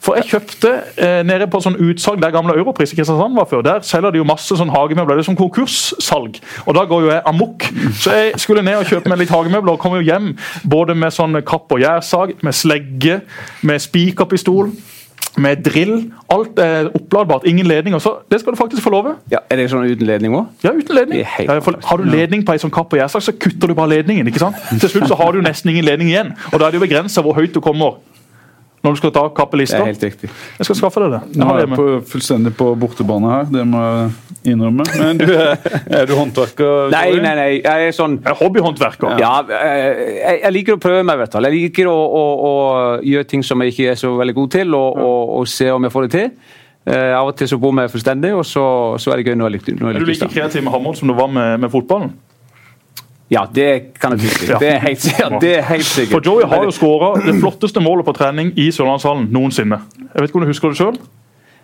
[0.00, 3.64] for jeg kjøpte eh, nede på sånn utsalg der gamle Europris i Kristiansand var før.
[3.66, 5.18] Der selger de jo masse sånn hagemøbler.
[5.18, 6.40] Det er sånn konkurssalg.
[6.64, 7.68] Og da går jo jeg amok.
[8.00, 10.32] Så jeg skulle ned og kjøpe meg litt hagemøbler og kom jo hjem
[10.68, 13.20] både med sånn kapp og gjærsag, med slegge,
[13.66, 14.72] med spikerpistol
[15.36, 16.12] med drill.
[16.32, 17.98] Alt er oppladbart, ingen ledninger.
[17.98, 19.14] Så det skal du faktisk få love.
[19.32, 20.46] Ja, Er det sånn uten ledning òg?
[20.64, 21.24] Ja, uten ledning.
[21.24, 24.26] har du ledning på ei sånn kapp og gjærsak, så kutter du bare ledningen.
[24.28, 24.56] ikke sant?
[24.80, 26.34] Til slutt så har du nesten ingen ledning igjen.
[26.52, 27.96] Og da er det jo begrensa hvor høyt du kommer.
[28.82, 30.28] Når du skal ta kappelista, Det er helt riktig.
[30.58, 31.20] Jeg skal skaffe deg det.
[31.30, 34.86] Jeg Nå er jeg på, fullstendig på bortebane her, det må jeg innrømme.
[34.98, 35.52] Men du er,
[36.00, 36.90] er du håndverker?
[36.90, 37.52] Nei, nei, nei.
[37.60, 39.20] Jeg er sånn Jeg er hobbyhåndverker.
[39.22, 41.46] Ja, eh, jeg, jeg liker å prøve meg, i hvert fall.
[41.46, 42.56] Jeg liker å, å, å
[43.06, 45.86] gjøre ting som jeg ikke er så veldig god til, og, og, og se om
[45.86, 46.58] jeg får det til.
[46.82, 48.66] Uh, av og til så bommer jeg fullstendig, og så,
[48.98, 49.82] så er det gøy når jeg lykkes.
[49.86, 52.10] Er du like kreativ med hammeren som du var med, med fotballen?
[53.32, 54.58] Ja, det kan jeg tro.
[54.62, 56.12] Det er helt, sikkert- det er helt sikkert.
[56.18, 59.78] For Joey har jo skåra det flotteste målet på trening i Sørlandshallen noensinne.
[60.12, 60.98] Jeg vet ikke om du husker det sjøl?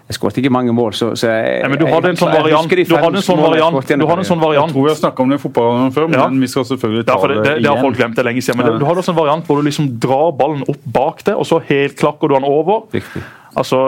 [0.09, 2.71] Jeg skåret ikke mange mål, så, så jeg, Ja, men du hadde en sånn variant.
[2.73, 3.75] Du hadde en sånn variant.
[3.91, 4.71] Du hadde en sånn variant.
[4.71, 6.29] Jeg tror vi har snakka om det i fotballen før, men Ja.
[6.33, 8.57] vi skal selvfølgelig ta Ja, det, det, det har folk glemt det lenge siden.
[8.63, 8.79] Men Ja.
[8.81, 11.61] du hadde også en variant hvor du liksom drar ballen opp bak deg, og så
[11.69, 12.87] helt klakker du den over.
[12.97, 13.21] Riktig.
[13.57, 13.79] Altså,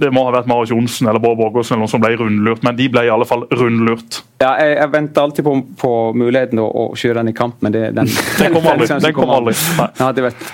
[0.00, 2.76] Det må ha vært Marius Johnsen eller Bård Borgersen eller noen som ble rundlurt, men
[2.76, 4.22] de ble i alle fall rundlurt.
[4.40, 7.72] Ja, jeg, jeg venter alltid på, på muligheten å, å kjøre den i kamp, men
[7.76, 8.08] det, den,
[8.40, 8.88] Den kommer aldri.
[9.04, 9.54] Den kommer aldri.
[9.78, 9.88] Nei.
[10.00, 10.46] Ja, det vet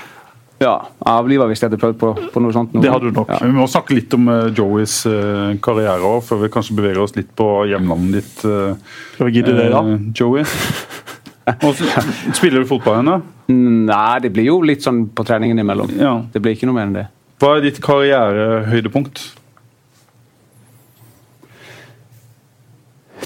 [0.60, 0.74] Ja,
[1.08, 2.74] avliva hvis jeg hadde prøvd på, på noe sånt.
[2.74, 2.82] Noe.
[2.84, 3.30] Det hadde du nok.
[3.32, 3.38] Ja.
[3.48, 7.14] Vi må snakke litt om uh, Joeys uh, karriere også, før vi kanskje beveger oss
[7.16, 8.42] litt på hjemlandet ditt.
[8.44, 8.74] Uh,
[9.14, 9.80] Skal vi gidde det, da?
[9.94, 10.44] eh, Joey.
[11.64, 12.04] Og så-
[12.36, 13.14] Spiller du fotball ennå?
[13.50, 15.88] Nei, det blir jo litt sånn på treningen imellom.
[15.98, 16.12] Ja.
[16.30, 17.06] Det blir ikke noe mer enn det.
[17.40, 19.22] Hva er ditt karrierehøydepunkt?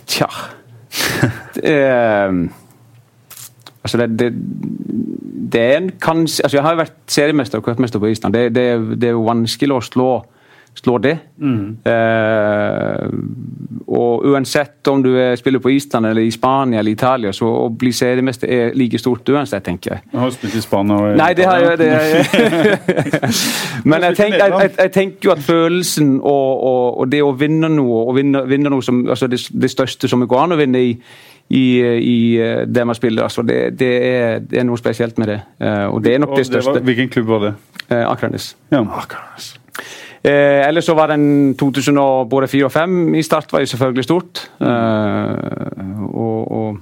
[0.07, 0.29] Tja
[1.55, 2.31] det er,
[3.85, 4.29] Altså, det, det,
[5.53, 8.35] det er en kanskje Altså, jeg har jo vært seriemester og cupmester på Island.
[8.35, 8.65] Det, det,
[9.03, 10.09] det er vanskelig å slå,
[10.85, 11.15] slå det.
[11.45, 13.09] Eh,
[13.95, 17.69] og uansett om du er, spiller på Island eller i Spania eller Italia, så å
[17.79, 20.05] bli seriemester er like stort uansett, tenker jeg.
[20.13, 20.97] Du har spilt i Spania.
[20.97, 21.91] og- Nei, det har jeg det,
[23.85, 27.33] Men jeg tenker, jeg, jeg, jeg tenker jo at følelsen og, og, og det å
[27.39, 30.57] vinne noe, og vinne, vinne noe som, altså det, det største som det går an
[30.57, 30.95] å vinne i,
[31.55, 35.29] i, i eh, det man spiller, altså det, det, er, det er noe spesielt med
[35.35, 35.41] det.
[35.61, 36.85] Eh, Og det er nok Og det var, største.
[36.89, 37.55] hvilken klubb var det?
[37.91, 38.55] Eh, Akranes.
[38.73, 38.81] Ja.
[40.25, 43.67] Eh, ellers så var den 2000 og både 4 og 5 i start var jo
[43.67, 44.51] selvfølgelig stort.
[44.61, 44.69] Eh,
[46.09, 46.79] og, og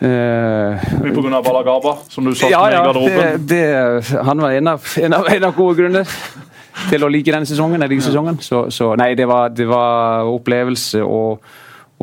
[0.00, 1.42] eh, Mye pga.
[1.44, 3.44] Balagaba, som du satt ja, med i garderoben.
[3.48, 6.16] det, det, han var en av, en, av, en av gode grunner
[6.88, 7.84] til å like denne sesongen.
[7.84, 8.40] Denne sesongen.
[8.40, 11.22] Så, så nei, det var, det var opplevelse å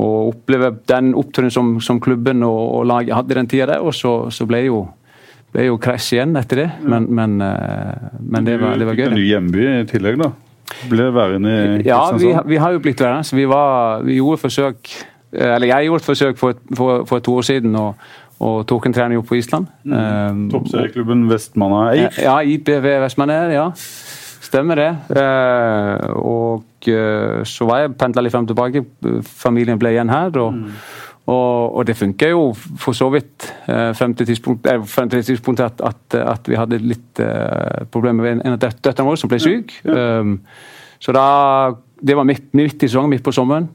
[0.01, 3.83] å oppleve den oppturen som, som klubben og, og laget hadde den tida der.
[3.83, 4.85] Og så, så ble jo
[5.51, 9.01] ble jo krasj igjen etter det, men, men, eh, men det var, det var Du
[9.01, 9.07] gøy.
[9.07, 10.31] fikk en ny hjemby i tillegg, da.
[10.87, 13.27] Ble værende i Ja, vi, vi har jo blitt værende.
[13.27, 14.91] så Vi, var, vi gjorde forsøk
[15.33, 17.99] eh, Eller jeg gjorde et forsøk for, for, for to år siden og,
[18.39, 19.67] og tok en trening opp på Island.
[19.85, 22.15] Eh, Toppserieklubben Vestmanna Eir.
[22.23, 23.67] Ja, IPV Vestmaner, ja.
[24.41, 24.89] Stemmer det.
[25.15, 28.81] Uh, og uh, så var jeg pendla litt frem og tilbake.
[29.23, 30.33] Familien ble igjen her.
[30.41, 30.57] og
[31.31, 35.83] og, og det funker jo for så vidt eh, frem til tidspunkt, eh, tidspunktet at,
[35.91, 39.39] at, at vi hadde litt eh, problemer med en, av døt- døtrene våre som ble
[39.41, 39.73] syk.
[39.85, 40.39] Um,
[41.01, 41.25] så da
[42.01, 43.67] Det var midt, midt i sesongen, midt på sommeren.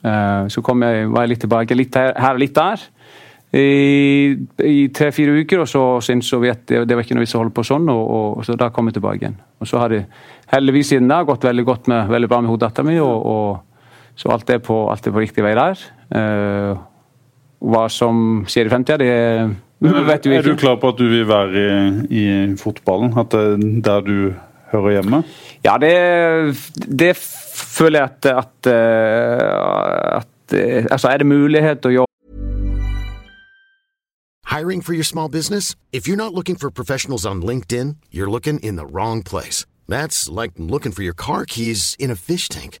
[0.00, 2.86] Uh, så kom jeg, var jeg litt tilbake, litt her, her og litt der.
[3.48, 7.24] I, i tre-fire uker, og så, syntes innså vi at det, det var ikke noe
[7.24, 7.88] vits å holde på sånn.
[7.92, 9.38] Og, og, så da kom jeg tilbake igjen.
[9.60, 10.02] Og så har det
[10.52, 12.98] heldigvis siden da gått veldig godt med, veldig bra med hodedattera mi.
[13.04, 13.64] Og, og,
[14.18, 15.84] så alt er, på, alt er på riktig vei der.
[16.18, 16.80] Eh,
[17.58, 19.12] hva som skjer i fremtida, det
[19.80, 21.62] vet vi Er du klar på at du vil være
[22.10, 23.14] i, i fotballen?
[23.18, 24.18] At det er der du
[24.72, 25.22] hører hjemme?
[25.64, 25.94] Ja, det,
[26.74, 32.06] det føler jeg at, at, eh, at eh, Altså, er det mulighet til å jobbe
[34.48, 35.76] Hiring for your small business?
[35.92, 39.66] If you're not looking for professionals on LinkedIn, you're looking in the wrong place.
[39.88, 42.80] That's like looking for your car keys in a fish tank.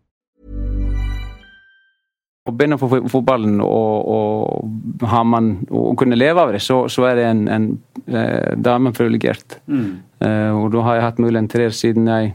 [2.41, 7.05] Jobbe begynne for fotballen og, og, har man, å kunne leve av det, så, så
[7.11, 7.67] er det en, en
[8.07, 9.59] eh, dame privilegert.
[10.25, 12.33] Eh, og da har jeg hatt muligheten til det siden jeg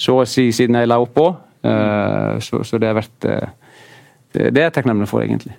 [0.00, 1.26] så å si siden jeg la opp på.
[1.66, 3.48] Eh, så, så det har vært eh,
[4.30, 5.56] det, det er jeg takknemlig for, egentlig.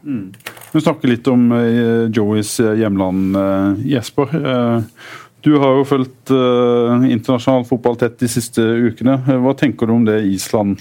[0.71, 4.31] Vi snakker litt om eh, Joeys eh, hjemland, eh, Jesper.
[4.39, 5.03] Eh,
[5.43, 9.19] du har jo fulgt eh, internasjonal fotball tett de siste ukene.
[9.43, 10.79] Hva tenker du om det Island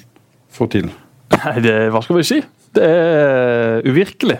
[0.54, 0.90] får til?
[1.34, 2.40] Nei, det, hva skal vi si?
[2.76, 4.36] Det er uvirkelig.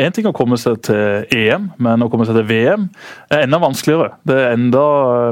[0.00, 2.86] Én ting er å komme seg til EM, men å komme seg til VM
[3.28, 4.14] er enda vanskeligere.
[4.24, 4.84] Det er enda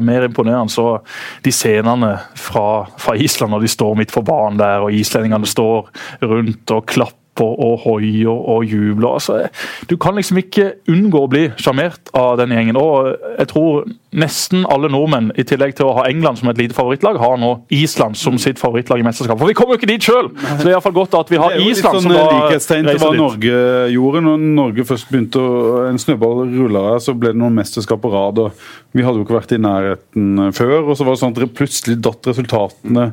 [0.04, 0.72] mer imponerende.
[0.72, 0.98] Så
[1.46, 5.88] de scenene fra, fra Island når de står midt på banen der, og islendingene står
[6.28, 9.16] rundt og klapper og hoier og jubler.
[9.16, 9.42] Altså,
[9.88, 12.78] du kan liksom ikke unngå å bli sjarmert av den gjengen.
[12.80, 13.84] Og jeg tror
[14.16, 17.52] nesten alle nordmenn, i tillegg til å ha England som et lite favorittlag, har nå
[17.74, 19.42] Island som sitt favorittlag i mesterskapet.
[19.42, 20.30] For vi kommer jo ikke dit sjøl!
[20.40, 22.66] Så det er iallfall godt at vi har Island som da reiser dit.
[22.66, 23.10] Det er jo litt sånn likhetstegn til hva.
[23.20, 23.60] Norge
[23.94, 24.24] gjorde.
[24.26, 25.54] Når Norge først begynte å
[25.86, 28.40] En snøball rulla her, så ble det noen mesterskap på rad.
[28.42, 30.78] og Vi hadde jo ikke vært i nærheten før.
[30.86, 33.10] Og så var det sånn at det plutselig datt resultatene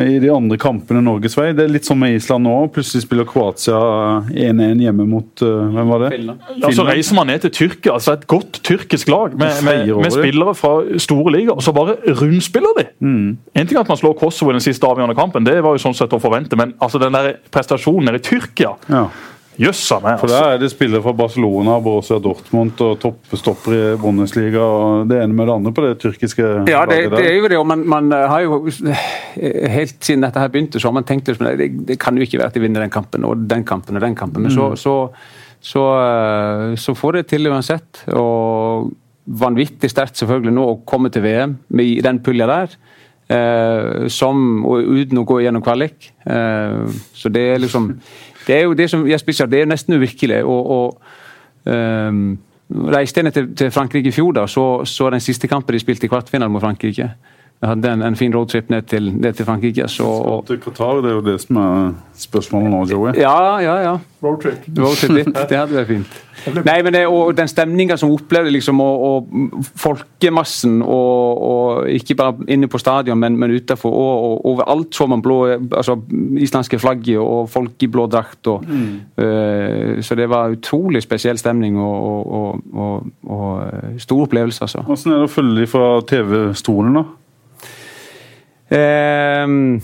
[0.00, 1.50] i de andre kampene Norges vei.
[1.56, 2.54] Det er litt sånn med Island nå.
[2.72, 3.80] Plutselig spiller Kroatia
[4.32, 6.12] 1-1 hjemme mot Hvem var det?
[6.16, 6.46] Finland.
[6.62, 10.08] Ja, så reiser man ned til Tyrkia, altså et godt tyrkisk lag med, med, med
[10.08, 10.22] det.
[10.42, 12.86] Spillere fra store ligaer, og så bare rundspiller de!
[13.02, 15.82] En ting er at man slår Kosovo i den siste avgjørende kampen, det var jo
[15.82, 19.06] sånn sett å forvente, men altså den der prestasjonen nede i Tyrkia Ja.
[19.60, 20.38] Jøssa meg, meg, For altså.
[20.40, 24.62] Der er det spillere fra Barcelona, Borussia Dortmund og toppstopper i Bundesliga.
[24.64, 27.48] og Det ene med det andre på det tyrkiske Ja, det, laget det er jo
[27.52, 27.58] det.
[27.58, 28.62] og man, man eh, har jo
[29.74, 32.40] Helt siden dette her begynte, så har man tenkt liksom, det, det kan jo ikke
[32.40, 34.42] være at de vinner den kampen og den kampen og den kampen.
[34.48, 34.96] Men så, så,
[35.60, 38.06] så, eh, så får det til uansett.
[38.08, 38.88] Og
[39.26, 42.76] vanvittig sterkt selvfølgelig nå å komme til VM i den pulja der.
[43.32, 46.10] eh, som, og uten å gå gjennom kvalik.
[46.26, 47.92] Eh, så det er liksom
[48.46, 50.42] Det er jo det som jeg spiser, det er nesten uvirkelig.
[50.44, 52.38] og, og ehm,
[52.72, 55.78] Reiste jeg ned til, til Frankrike i fjor, da, så, så den siste kampen de
[55.78, 57.10] spilte i kvartfinalen mot Frankrike.
[57.62, 59.84] Jeg hadde en, en fin roadtrip ned til, ned til Frankrike.
[59.88, 63.12] Så, og, Til Qatar, det er jo det som er spørsmålet nå, Joey.
[63.20, 63.92] ja, ja, ja.
[64.22, 64.66] Roadtrip.
[64.78, 66.18] Roadtrip litt, Det hadde vært fint.
[66.66, 72.18] Nei, men det, og Den stemninga som opplevde, liksom, og, og folkemassen, og, og ikke
[72.18, 75.38] bare inne på stadion, men, men utenfor, og, og overalt så man blå,
[75.70, 76.00] altså
[76.42, 78.42] islandske flagget og folk i blå drakt.
[78.50, 78.66] Og,
[79.22, 84.82] Uh, så det var utrolig spesiell stemning og, og, og, og stor opplevelse, altså.
[84.86, 87.04] Hvordan er det å følge de fra TV-stolen, da?
[88.72, 89.80] Ehm,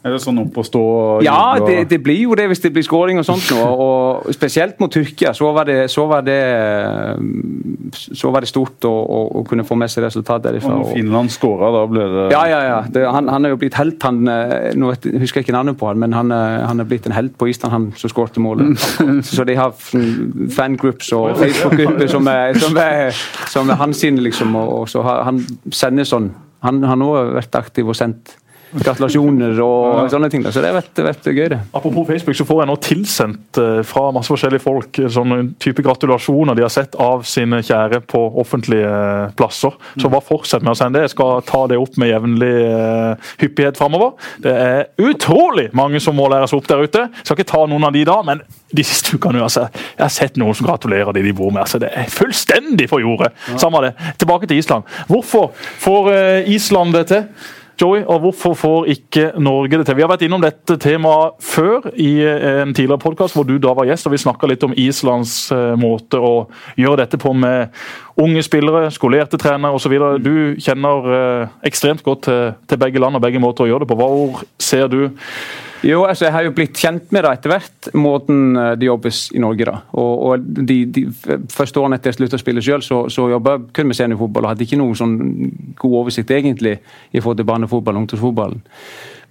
[0.00, 2.62] Er det sånn opp og stå og Ja, og- det, det blir jo det hvis
[2.62, 3.66] det blir skåring og sånt nå.
[3.68, 6.38] Og spesielt mot Tyrkia så var det, så var det,
[7.92, 8.92] så var det stort å,
[9.40, 10.72] å, kunne få med seg resultat Og derifra.
[10.72, 12.80] når Og, Finland skåra, da ble det ja, ja, ja.
[12.88, 15.58] Det, han, han er jo blitt helt, han eh, nå vet, jeg husker jeg ikke
[15.58, 18.08] navnet på han, men han, eh, han er blitt en helt på Island, han som
[18.08, 18.78] skårte målet.
[19.36, 19.76] Så de har
[20.56, 22.24] fangroups og Facebook-grupper som,
[22.56, 22.78] som,
[23.52, 24.56] som er hans sine, liksom.
[24.56, 26.32] Og, og så har, han sender sånn
[26.66, 28.36] Han har nå vært aktiv og sendt
[28.74, 30.44] gratulasjoner og sånne ting.
[30.46, 31.60] Så det har vært, vært gøy, det.
[31.72, 35.82] Apropos Facebook, så får jeg nå tilsendt eh, fra masse forskjellige folk sånn sånne type
[35.84, 39.74] gratulasjoner de har sett av sine kjære på offentlige eh, plasser.
[40.00, 41.08] Så bare fortsett med å sende det.
[41.08, 44.16] Jeg skal ta det opp med jevnlig eh, hyppighet framover.
[44.42, 47.06] Det er utrolig mange som må læres opp der ute.
[47.20, 50.12] Jeg skal ikke ta noen av de da, men de siste ukene altså, jeg har
[50.14, 51.64] sett noen som gratulerer de de bor med.
[51.64, 53.32] Altså, det er fullstendig for jordet.
[53.60, 53.94] Samme det.
[54.20, 54.86] Tilbake til Island.
[55.10, 55.50] Hvorfor
[55.82, 57.24] får eh, Island det til?
[57.80, 59.96] Joey, og hvorfor får ikke Norge det til?
[59.96, 63.72] Vi har vært innom dette temaet før i eh, en tidligere podkast hvor du da
[63.76, 66.34] var gjest, og vi snakka litt om Islands eh, måte å
[66.76, 67.72] gjøre dette på med
[68.20, 69.96] unge spillere, skolerte trenere osv.
[70.20, 74.00] Du kjenner eh, ekstremt godt til, begge land og begge måter å gjøre det på.
[74.02, 75.00] Hvor ser du
[75.86, 79.20] Jo, altså Jeg har jo blitt kjent med det etter hvert, måten eh, det jobbes
[79.32, 79.64] i Norge.
[79.64, 79.78] da.
[79.96, 81.06] Og, og de, de
[81.54, 84.44] Første årene etter jeg sluttet å spille selv, så, så jobba jeg kun med seniorfotball
[84.44, 85.14] og hadde ikke noen sånn
[85.80, 88.60] god oversikt egentlig i forhold til barnefotball og ungdomsfotballen.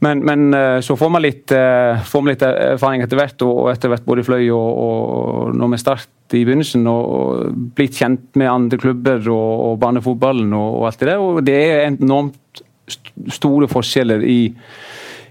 [0.01, 3.69] Men, men eh, så får man litt, eh, får man litt erfaring etter hvert, og
[3.73, 6.87] etter hvert både i Fløy og, og når vi startet i begynnelsen.
[6.89, 11.21] Og, og blitt kjent med andre klubber og, og barnefotballen og, og alt det der.
[11.29, 14.39] Og det er enormt st- store forskjeller i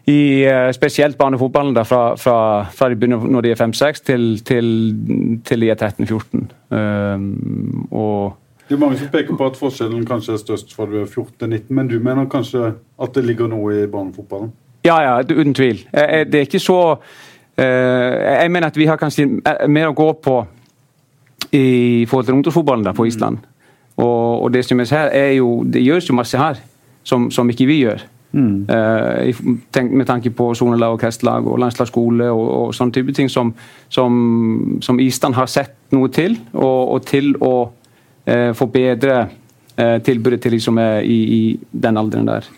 [0.08, 4.22] i eh, spesielt barnefotballen da, fra, fra, fra de begynner når de er 5-6 til,
[4.46, 4.70] til,
[5.44, 6.46] til de er 13-14.
[6.72, 8.32] Um, og
[8.68, 11.68] Det er mange som peker på at forskjellen kanskje er størst fra du er 14-19,
[11.76, 14.52] men du mener kanskje at det ligger noe i barnefotballen?
[14.86, 15.84] Ja, ja, uten tvil.
[15.92, 16.82] Eh, eh, Det er ikke så
[17.58, 19.24] Jeg mener at vi har kanskje
[19.66, 20.34] mer å gå på
[21.52, 23.40] i forhold til ungdomsfotballen da, på Island.
[23.96, 26.60] Og, og det som er her, er jo Det gjøres jo masse her
[27.02, 28.04] som, som ikke vi gjør.
[28.34, 29.34] Eh,
[29.78, 33.54] Uh, med tanke på sonelag og kretslag og landslagsskole og, og sånne type ting som,
[33.88, 39.16] som, som Island har sett noe til, og, og til å uh, forbedre
[39.80, 42.50] uh, tilbudet til de som er i, i den alderen der.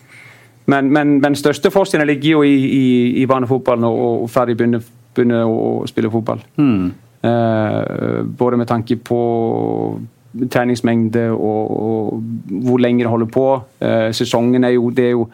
[0.66, 2.88] Men, men, men største forskjellen ligger jo i, i,
[3.22, 4.82] i barnefotballen og, og ferdig begynne,
[5.14, 6.42] begynne å spille fotball.
[7.22, 9.20] Eh, både med tanke på
[10.50, 12.22] treningsmengde og, og
[12.66, 13.46] hvor lenge det holder på.
[13.80, 15.26] Eh, sesongen er jo Det er jo,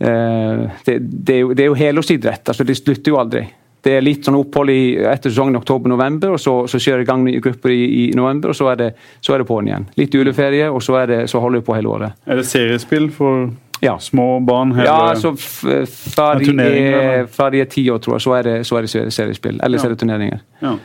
[0.00, 2.48] eh, det, det er jo, det er jo helårsidrett.
[2.48, 3.44] altså Det slutter jo aldri.
[3.86, 7.10] Det er litt sånn opphold i, etter sesongen oktober-november, og så, så kjører det i
[7.12, 8.88] gang nye grupper i, i november, og så er det,
[9.22, 9.84] så er det på'n igjen.
[10.00, 12.16] Litt juleferie, og så, er det, så holder vi på hele året.
[12.26, 13.46] Er det seriespill for
[13.84, 13.98] Ja.
[14.00, 14.72] Små barn?
[14.72, 18.42] Hele, Ja, altså fra de, er, fra de er ti år, tror jeg, så er
[18.42, 19.60] det, så er det serie- seriespill.
[19.62, 19.82] Eller Ja.
[19.84, 20.40] serieturneringer.
[20.62, 20.76] ja.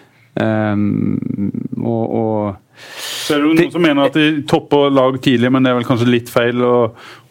[0.41, 1.19] Um,
[1.83, 2.55] og, og
[3.01, 5.77] Så er det jo noen som mener at de topper lag tidlig, men det er
[5.79, 6.77] vel kanskje litt feil å,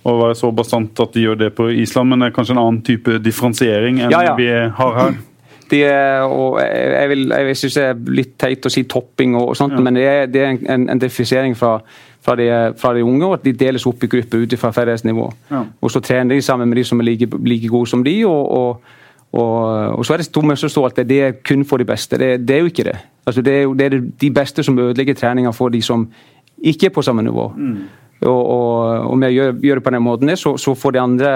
[0.03, 2.13] å være så bastant at de gjør det på Island.
[2.13, 4.37] Men det er kanskje en annen type differensiering enn Ja, ja.
[4.39, 5.19] vi har her.
[5.71, 9.53] de er, og jeg vil, jeg synes det er litt teit å si topping, og,
[9.53, 9.83] og sånt, Ja.
[9.87, 11.77] men det er, det er en, en, en differensiering fra,
[12.25, 12.49] fra, de,
[12.81, 15.29] fra de unge, og at de deles opp i grupper ut fra ferdighetsnivå.
[15.53, 15.65] Ja.
[15.81, 18.51] Og så trener de sammen med de som er like, like gode som de, og,
[18.51, 18.97] og,
[19.33, 22.19] og, og så er det stor misforstå at det er kun for de beste.
[22.19, 22.97] Det, det er jo ikke det.
[23.27, 26.09] Altså, det er jo det er de beste som ødelegger treninga for de som
[26.59, 27.47] ikke er på samme nivå.
[28.21, 31.01] Og, og, og med å gjør, gjøre det på den måten, så, så får de
[31.01, 31.35] andre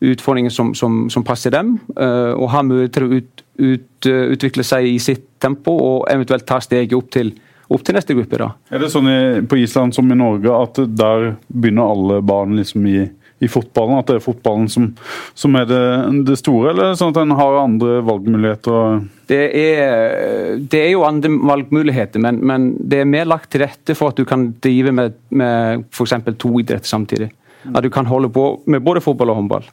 [0.00, 4.24] utfordringer som, som, som passer dem, uh, og har mulighet til å ut, ut, uh,
[4.34, 7.30] utvikle seg i sitt tempo og eventuelt ta steget opp til,
[7.72, 8.40] opp til neste gruppe.
[8.42, 8.50] da.
[8.70, 12.84] Er det sånn i, på Island som i Norge at der begynner alle barn liksom
[12.90, 13.06] i,
[13.46, 14.00] i fotballen?
[14.00, 14.90] At det er fotballen som,
[15.38, 15.82] som er det,
[16.28, 19.00] det store, eller er sånn at en har andre valgmuligheter?
[19.30, 23.96] Det er, det er jo andre valgmuligheter, men, men det er mer lagt til rette
[23.98, 26.14] for at du kan drive med, med f.eks.
[26.38, 27.32] to idretter samtidig.
[27.72, 29.66] At du kan holde på med både fotball og håndball.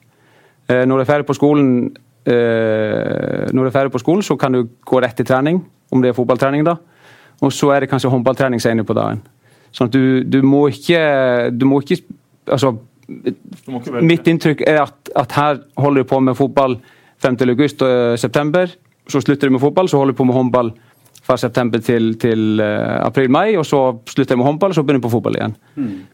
[0.72, 1.68] Eh, Når du er ferdig på skolen,
[2.26, 5.62] eh, når du er ferdig på skolen, så kan du gå rett til trening,
[5.94, 6.80] om det er fotballtrening, da.
[7.44, 9.22] Og så er det kanskje håndballtrening senere på dagen.
[9.74, 11.00] Sånn at du, du må ikke
[11.50, 12.04] Du må ikke
[12.44, 12.74] Altså,
[14.02, 16.78] Mitt inntrykk er at, at her holder du på med fotball
[17.24, 18.72] frem til august og september.
[19.08, 20.74] Så slutter du med fotball, så holder du på med håndball
[21.24, 23.56] fra september til, til eh, april-mai.
[23.60, 25.56] Og så slutter jeg med håndball, og så begynner jeg på fotball igjen.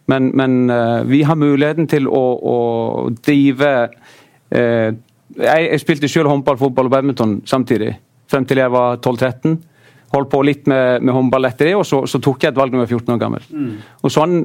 [0.07, 2.57] Men, men eh, vi har muligheten til å, å
[3.25, 3.71] drive
[4.51, 4.91] eh,
[5.39, 7.93] jeg, jeg spilte selv håndball, fotball og badminton samtidig,
[8.29, 9.57] frem til jeg var 12-13.
[10.09, 12.73] Holdt på litt med, med håndball etter det, og så, så tok jeg et valg
[12.73, 13.49] da jeg var 14 år gammel.
[14.01, 14.39] Og sånn,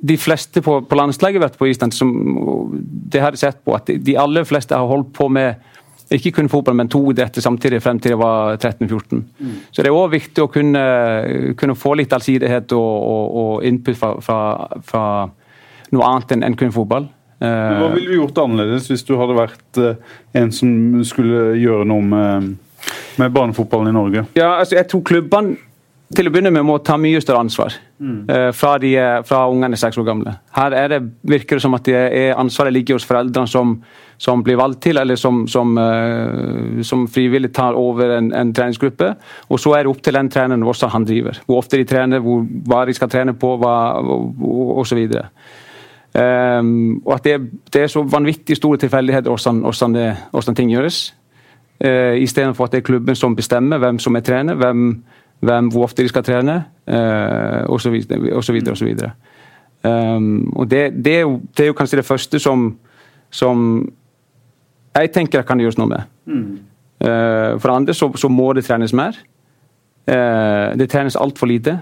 [0.00, 2.14] De fleste på, på landslaget vet på Island, som,
[2.80, 5.68] det har jeg sett på, at de, aller fleste har holdt på med
[6.10, 9.20] ikke kun fotball, men to idretter samtidig frem til jeg var 13-14.
[9.70, 10.82] Så det er òg viktig å kunne,
[11.60, 14.40] kunne få litt allsidighet og, og, og input fra, fra,
[14.82, 15.04] fra
[15.94, 17.06] noe annet enn enn kun fotball.
[17.40, 22.04] Hva ville du gjort annerledes hvis du hadde vært eh, en som skulle gjøre noe
[22.04, 22.50] med,
[23.20, 24.24] med barnefotballen i Norge?
[24.38, 25.58] Ja, altså jeg tror klubbene
[26.16, 27.74] til å begynne med må ta mye større ansvar.
[28.34, 28.90] eh, fra, de,
[29.28, 30.32] fra ungene er seks år gamle.
[30.56, 33.76] Her er det, virker det som at det er ansvaret ligger hos foreldrene som,
[34.18, 39.12] som blir valgt til, eller som, som, uh, som frivillig tar over en, en treningsgruppe.
[39.48, 41.38] Og så er det opp til den treneren også han driver.
[41.46, 43.76] Hvor ofte de trener, hvor, hva de skal trene på, hva,
[44.98, 45.30] videre.
[46.10, 47.36] Um, og at det,
[47.70, 51.04] det er så vanvittig store tilfeldigheter hvordan, hvordan, hvordan ting gjøres.
[51.84, 55.02] Uh, Istedenfor at det er klubben som bestemmer hvem som er trener, hvem,
[55.40, 58.02] hvem, hvor ofte de skal trene, eh, osv.
[58.36, 58.58] osv.
[59.84, 62.76] Um, og det, det, er jo, det er jo kanskje det første som,
[63.30, 63.88] som
[64.96, 66.02] jeg tenker kan gjøres noe med.
[67.00, 69.16] Uh, for det andre så, så må det trenes mer.
[70.10, 71.78] Uh, det trenes altfor lite.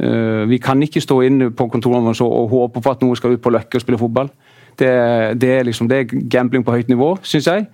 [0.00, 3.44] Uh, vi kan ikke stå inne på kontorene og håpe på at noen skal ut
[3.44, 4.32] på Løkke og spille fotball.
[4.78, 4.90] Det,
[5.40, 7.66] det, er liksom, det er gambling på høyt nivå, syns jeg.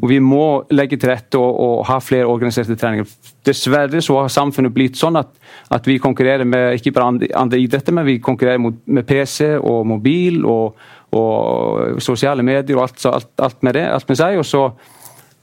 [0.00, 3.08] Og vi må legge til rette og, og ha flere organiserte treninger.
[3.46, 5.32] Dessverre så har samfunnet blitt sånn at,
[5.74, 9.86] at vi konkurrerer med ikke bare andre, idretter, men vi konkurrerer mot, med PC og
[9.86, 10.76] mobil og,
[11.16, 13.86] og sosiale medier og alt, alt, alt med det.
[13.92, 14.68] Alt med seg, og så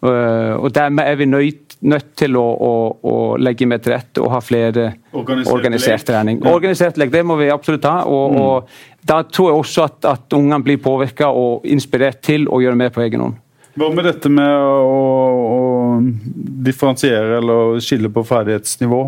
[0.04, 2.74] Uh, og Dermed er vi nødt, nødt til å, å,
[3.04, 6.40] å legge mer til rette og ha flere Organisert organisert trening.
[6.42, 6.54] Ja.
[6.56, 8.04] Organisert lek, det må vi absolutt ha.
[8.10, 12.62] Og, og Da tror jeg også at, at ungene blir påvirka og inspirert til å
[12.64, 13.40] gjøre mer på egen hånd.
[13.74, 15.04] Hva med dette med å,
[15.58, 15.63] å
[16.66, 19.00] differensiere eller skille på ferdighetsnivå?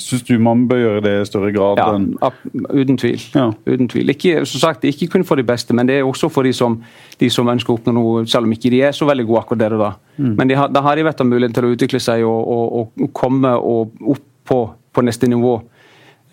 [0.00, 1.80] Syns du man bør gjøre det i større grad?
[1.82, 3.22] Ja, enn uten tvil.
[3.34, 3.50] Ja.
[3.66, 4.14] Uten tvil.
[4.14, 6.80] Ikke, som sagt, ikke kun for de beste, men det er også for de som,
[7.20, 9.64] de som ønsker å oppnå noe, selv om ikke de er så veldig gode akkurat
[9.64, 9.92] der og da.
[10.24, 12.90] Men de har, da har de vært av muligheten til å utvikle seg og, og,
[13.02, 14.58] og komme og opp på,
[14.94, 15.56] på neste nivå.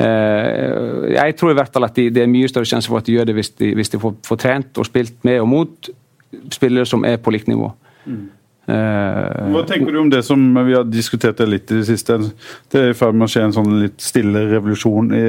[0.02, 3.08] Eh, jeg tror i hvert fall at de, det er mye større sjanse for at
[3.08, 5.92] de gjør det hvis de, hvis de får, får trent og spilt med og mot
[6.54, 7.72] spillere som er på likt nivå.
[8.08, 8.22] Eh,
[8.70, 12.18] Hva tenker du om det som vi har diskutert litt i det siste?
[12.72, 15.24] Det er i ferd med å skje en sånn litt stille revolusjon i,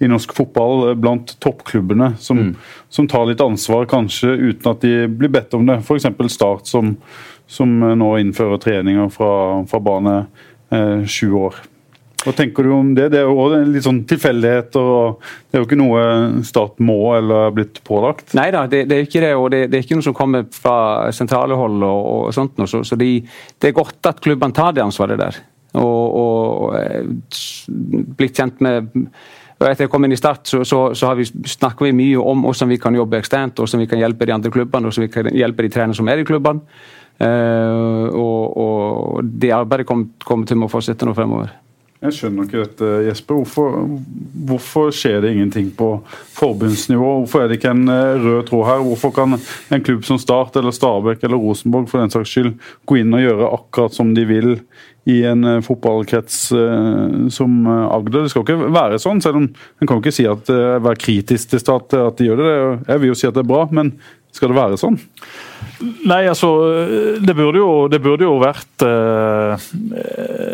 [0.00, 2.54] i norsk fotball eh, blant toppklubbene, som,
[2.88, 5.82] som tar litt ansvar, kanskje uten at de blir bedt om det.
[5.84, 6.08] F.eks.
[6.32, 6.94] Start, som,
[7.50, 9.32] som nå innfører treninger fra,
[9.68, 11.60] fra barnet eh, sju år.
[12.20, 13.08] Hva tenker du om det?
[13.14, 14.76] Det er jo også litt sånn tilfeldighet.
[14.76, 16.02] og Det er jo ikke noe
[16.44, 18.34] stat må eller er blitt pålagt.
[18.36, 19.32] Nei da, det, det er ikke det.
[19.38, 20.74] Og det, det er ikke noe som kommer fra
[21.16, 22.58] sentrale hold og, og sånt.
[22.60, 23.14] noe, Så, så de,
[23.56, 25.40] det er godt at klubbene tar det ansvaret der.
[25.80, 28.90] Og, og og blitt kjent med
[29.60, 32.70] Etter jeg kom inn i Start, så, så, så vi, snakker vi mye om hvordan
[32.70, 35.66] vi kan jobbe eksternt, hvordan vi kan hjelpe de andre klubbene, hvordan vi kan hjelpe
[35.66, 36.64] de trenerne som er i klubbene.
[37.20, 41.52] Uh, og, og, det arbeidet kommer, kommer til å fortsette nå fremover.
[42.00, 43.42] Jeg skjønner ikke dette, Jesper.
[43.42, 43.74] Hvorfor,
[44.48, 45.88] hvorfor, skjer det ingenting på
[46.32, 47.10] forbundsnivå?
[47.18, 48.84] Hvorfor er det ikke en eh, rød tråd her?
[48.86, 52.54] Hvorfor kan en klubb som Start eller Stabæk eller Rosenborg for den saks skyld
[52.88, 54.54] gå inn og gjøre akkurat som de vil
[55.08, 58.24] i en uh, fotballkrets uh, som Agder?
[58.24, 61.52] Det skal ikke være sånn, selv om en kan jo ikke si at være kritisk
[61.52, 62.50] til Start at de gjør det.
[62.94, 63.92] Jeg vil jo si at det er bra, men
[64.34, 64.98] skal det være sånn?
[65.80, 66.48] Nei, altså
[67.24, 69.68] Det burde jo, det burde jo vært eh,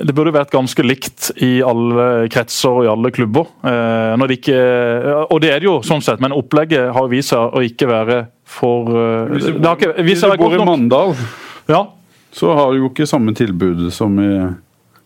[0.07, 3.49] Det burde vært ganske likt i alle kretser og i alle klubber.
[3.67, 4.61] Eh, det ikke,
[5.27, 8.21] og det er det jo sånn sett, men opplegget har vist seg å ikke være
[8.47, 11.17] for eh, Hvis du, bor, ikke, hvis du bor i Mandal,
[11.71, 11.83] ja.
[12.35, 14.31] så har du jo ikke samme tilbud som i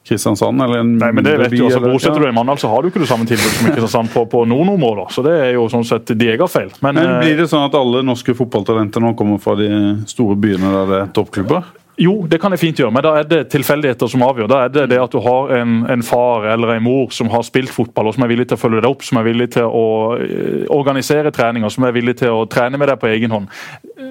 [0.07, 2.83] Kristiansand eller en Nei, men det vet du altså, Bosetter du i Mandal, så har
[2.83, 5.11] du ikke det samme tilbudet som i Kristiansand på, på, noen områder.
[5.13, 6.73] Så det er jo sånn sett de egen feil.
[6.81, 9.69] Men, men, Blir det sånn at alle norske fotballtalenter nå kommer fra de
[10.11, 11.77] store byene der det er toppklubber?
[12.01, 14.47] Jo, det kan jeg fint gjøre, men da er det tilfeldigheter som avgjør.
[14.49, 17.45] Da er det det at du har en, en, far eller en mor som har
[17.45, 19.69] spilt fotball og som er villig til å følge deg opp, som er villig til
[19.69, 19.85] å
[20.17, 23.51] organisere organisere treninger, som er villig til å trene med deg på egen hånd.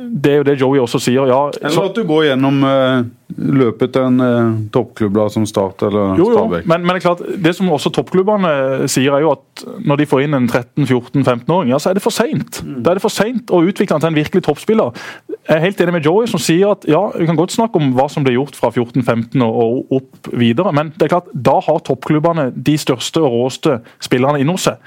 [0.09, 1.27] Det er jo det Joey også sier.
[1.27, 1.41] ja.
[1.61, 3.07] Eller at du går gjennom uh
[3.39, 6.67] løpet til en eh, toppklubb da, som Start eller jo, Stabæk.
[6.69, 8.51] Men, men, det er klart, det som også toppklubbene
[8.91, 12.15] sier, er jo at når de får inn en 13-14-15-åring, ja, så er det for
[12.15, 12.61] seint.
[12.65, 12.79] Mm.
[12.85, 15.03] Da er det for seint å utvikle han til en virkelig toppspiller.
[15.37, 17.93] Jeg er helt enig med Joey, som sier at ja, vi kan godt snakke om
[17.97, 21.83] hva som ble gjort fra 14-15 og opp videre, men det er klart, da har
[21.87, 24.81] toppklubbene de største og råeste spillerne inni seg.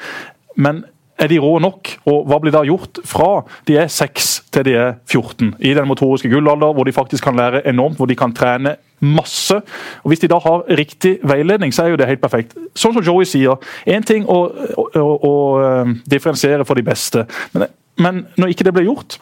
[0.61, 0.85] Men
[1.19, 1.91] er de rå nok?
[2.09, 5.55] Og hva blir da gjort fra de er 6 til de er 14?
[5.61, 9.55] I den motoriske gullalder, hvor de faktisk kan lære enormt, hvor de kan trene masse.
[10.03, 12.57] Og Hvis de da har riktig veiledning, så er jo det helt perfekt.
[12.75, 14.39] Sånn som Joey sier, én ting å,
[14.79, 19.19] å, å, eh, differensiere for de beste, men, men når ikke det blir gjort,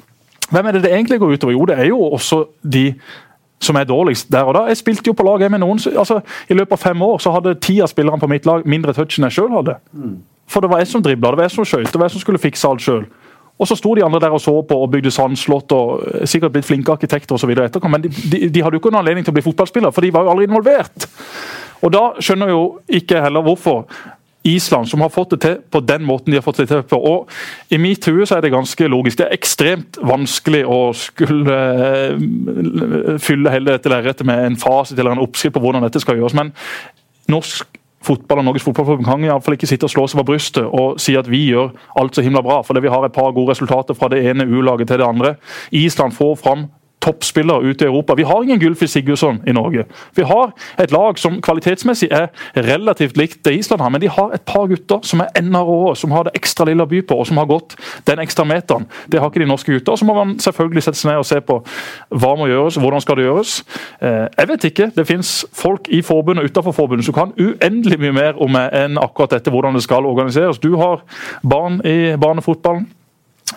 [0.51, 1.55] hvem er det det egentlig går utover?
[1.55, 2.93] Jo, det er jo også de
[3.61, 4.64] som er dårligst der og da.
[4.70, 5.78] Jeg spilte jo på lag med noen.
[5.99, 8.95] altså I løpet av fem år så hadde ti av spillerne på mitt lag mindre
[8.97, 9.76] touch enn jeg sjøl hadde.
[9.93, 10.16] Mm.
[10.51, 12.24] For det var jeg som dribla, det var jeg som skøyt, det var jeg som
[12.24, 13.05] skulle fikse alt sjøl.
[13.61, 16.55] Og så sto de andre der og så på og bygde sandslott og eh, sikkert
[16.55, 17.53] blitt flinke arkitekter osv.
[17.53, 20.07] etterkom, men de, de, de, hadde jo ikke noen anledning til å bli fotballspiller, for
[20.07, 21.05] de var jo aldri involvert.
[21.84, 22.62] Og da skjønner jo
[23.01, 23.84] ikke heller hvorfor
[24.48, 26.96] Island, som har fått det til på den måten de har fått det til på.
[26.96, 29.18] Og I mitt hue så er det ganske logisk.
[29.20, 31.59] Det er ekstremt vanskelig å skulle
[32.16, 36.16] uh, fylle hele dette lerretet med en fasit eller en oppskrift på hvordan dette skal
[36.16, 36.36] gjøres.
[36.38, 36.55] Men
[37.28, 41.01] norsk fotball og Norges Fotballforbund kan iallfall ikke sitte og slå seg på brystet og
[41.03, 43.96] si at vi gjør alt så himla bra, fordi vi har et par gode resultater
[43.96, 45.34] fra det ene U-laget til det andre.
[45.70, 46.68] Island får fram
[47.01, 48.14] toppspillere ute i Europa.
[48.14, 49.84] Vi har ingen Gylfi Sigurdsson i Norge.
[50.16, 54.34] Vi har et lag som kvalitetsmessig er relativt likt det Island har, men de har
[54.34, 57.16] et par gutter som er enda råere, som har det ekstra lille å by på,
[57.16, 57.76] og som har gått
[58.09, 58.86] den ekstra meteren.
[59.09, 59.96] Det har ikke de norske gutta.
[59.96, 61.61] Så må man selvfølgelig sette seg ned og se på
[62.11, 63.57] hva må gjøres, hvordan skal det gjøres.
[64.01, 64.90] Eh, jeg vet ikke.
[64.96, 69.01] Det finnes folk i forbundet og utenfor forbundet som kan uendelig mye mer om enn
[69.01, 70.61] akkurat dette, hvordan det skal organiseres.
[70.61, 71.05] Du har
[71.42, 72.88] barn i barnefotballen.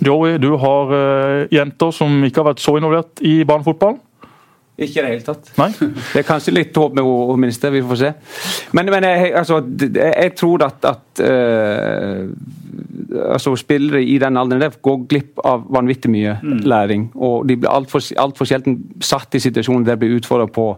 [0.02, 4.00] Joey, du har uh, jenter som ikke har vært så involvert i barnefotball?
[4.74, 5.52] Ikke i det hele tatt.
[5.60, 5.70] Nei?
[6.14, 8.12] Det er kanskje litt håp med å minste, vi får se.
[8.74, 9.62] Men, men jeg, altså,
[9.94, 12.26] jeg, tror at, at uh,
[13.36, 16.60] altså, spillere i den alderen der går glipp av vanvittig mye mm.
[16.66, 17.08] læring.
[17.14, 20.72] Og de blir altfor alt for sjelden satt i situasjoner der de blir utfordra på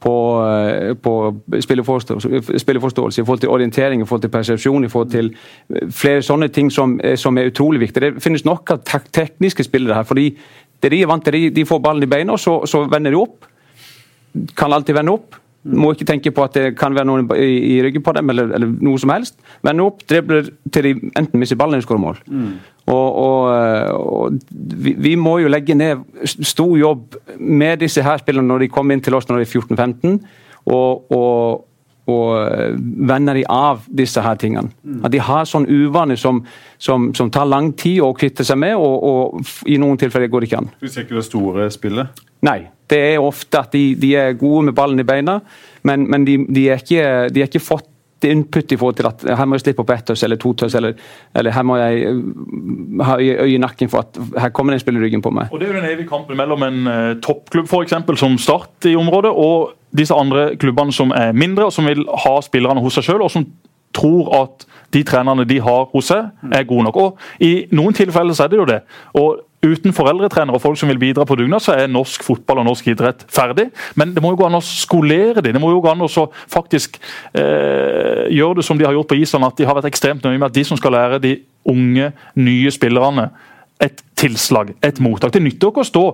[0.00, 0.16] på,
[0.48, 5.30] eh, på spilleforståelse, spilleforståelse, i forhold til orientering, i forhold til persepsjon, i forhold til
[5.74, 8.10] eh, flere sånne ting som, eh, som er utrolig viktige.
[8.10, 8.82] Det finnes nok av
[9.12, 10.02] tekniske spillere her.
[10.02, 10.36] fordi
[10.82, 13.46] det de er vant til, de får ballen i beina, så, så vender de opp.
[14.56, 15.38] Kan alltid vende opp.
[15.64, 18.50] Må ikke tenke på at det kan være noen i, i ryggen på dem, eller,
[18.52, 19.38] eller, noe som helst.
[19.64, 22.20] Vende opp, dribler til de enten mister ballen eller skårer mål.
[22.28, 22.50] Mm.
[22.84, 23.44] Og, og,
[23.96, 28.72] og vi, vi, må jo legge ned stor jobb med disse her spillerne når de
[28.72, 30.18] kommer inn til oss når de er 14-15.
[30.64, 31.64] og, og
[32.04, 32.76] og
[33.08, 34.68] vender de av disse her tingene.
[34.84, 34.98] Mm.
[35.06, 36.42] At de har sånn uvane som,
[36.76, 40.50] som, som, tar lang tid å kvitte seg med, og, i noen tilfeller går det
[40.50, 40.70] ikke an.
[40.82, 42.24] Du ser ikke det store spillet?
[42.44, 42.60] Nei.
[42.92, 45.38] Det er ofte at de, de er gode med ballen i beina,
[45.88, 47.88] men, men de, de, er ikke, de er ikke fått
[48.30, 50.76] input i forhold til at her må jeg slippe opp ett tøss eller to tøss,
[50.78, 50.96] eller,
[51.34, 54.84] eller, her må jeg uh, ha øye i nakken for at her kommer det en
[54.84, 55.52] spiller ryggen på meg.
[55.52, 58.88] Og Det er jo den evige kampen mellom en uh, toppklubb for eksempel, som Start
[58.90, 62.98] i området, og disse andre klubbene som er mindre, og som vil ha spillerne hos
[62.98, 63.46] seg sjøl, og som
[63.94, 66.96] tror at de trenerne de har hos seg, er gode nok.
[66.98, 68.80] Og I noen tilfeller så er det jo det.
[69.20, 72.68] Og uten foreldretrenere og folk som vil bidra på dugnad, så er norsk fotball og
[72.68, 73.70] norsk idrett ferdig.
[73.98, 75.56] Men det må jo gå an å skolere dem.
[75.56, 77.00] Det må jo gå an å faktisk
[77.32, 80.38] eh, gjøre det som de har gjort på Island, at de har vært ekstremt nøye
[80.38, 81.34] med at de som skal lære de
[81.70, 83.30] unge, nye spillerne
[83.82, 85.32] et tilslag, et mottak.
[85.34, 86.04] Det nytter ikke å stå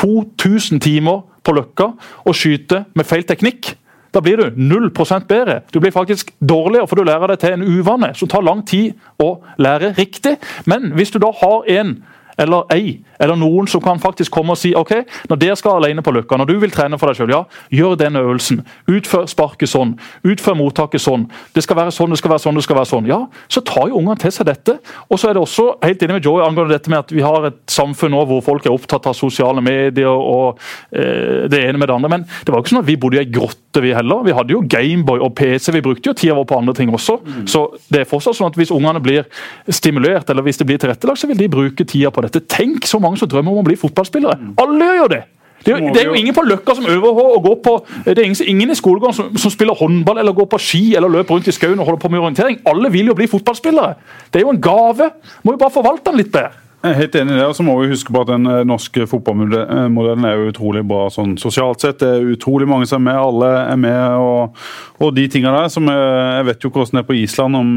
[0.00, 1.92] 2000 timer på Løkka
[2.24, 3.74] og skyte med feil teknikk.
[4.10, 5.60] Da blir du 0% bedre.
[5.70, 8.96] Du blir faktisk dårligere, for du lærer deg til en uvane som tar lang tid
[9.22, 10.34] å lære riktig.
[10.66, 12.00] Men hvis du da har en
[12.40, 14.94] eller ei, eller noen som kan faktisk komme og si ok,
[15.30, 17.42] når dere skal alene på Løkka, når du vil trene for deg sjøl, ja,
[17.74, 18.62] gjør den øvelsen.
[18.90, 19.96] Utfør sparket sånn.
[20.26, 21.26] Utfør mottaket sånn.
[21.54, 23.10] Det skal være sånn, det skal være sånn, det skal være sånn.
[23.10, 23.20] Ja,
[23.50, 24.78] så tar jo ungene til seg dette.
[25.08, 27.50] Og så er det også helt enig med Joy angående dette med at vi har
[27.50, 30.60] et samfunn nå hvor folk er opptatt av sosiale medier og
[30.92, 32.12] eh, det ene med det andre.
[32.16, 34.24] Men det var jo ikke sånn at vi bodde i ei grotte, vi heller.
[34.26, 35.70] Vi hadde jo Gameboy og PC.
[35.76, 37.18] Vi brukte jo tida vår på andre ting også.
[37.20, 37.44] Mm.
[37.50, 39.26] Så det er fortsatt sånn at hvis ungene blir
[39.68, 42.29] stimulert, eller hvis det blir tilrettelagt, så vil de bruke tida på dette.
[42.38, 44.54] Tenk så mange som drømmer om å bli fotballspillere.
[44.62, 45.22] Alle gjør det!
[45.60, 47.74] Det det er, jo ingen på Løkka som øver å gå på
[48.06, 51.12] Det er ingen, ingen i skolegården som, som, spiller håndball eller går på ski eller
[51.12, 52.62] løper rundt i skauen og holder på med orientering.
[52.64, 53.92] Alle vil jo bli fotballspillere.
[54.32, 55.10] Det er jo en gave.
[55.44, 56.69] Må jo bare forvalte den litt bedre.
[56.80, 58.62] Jeg er helt enig i det, og så må vi huske på at Den eh,
[58.64, 61.98] norske fotballmodellen er jo utrolig bra sånn sosialt sett.
[62.00, 64.14] Det er utrolig mange som er med, alle er med.
[64.16, 64.62] Og,
[65.04, 67.74] og de tingene der som jeg, eh, vet jo hvordan det er på Island, om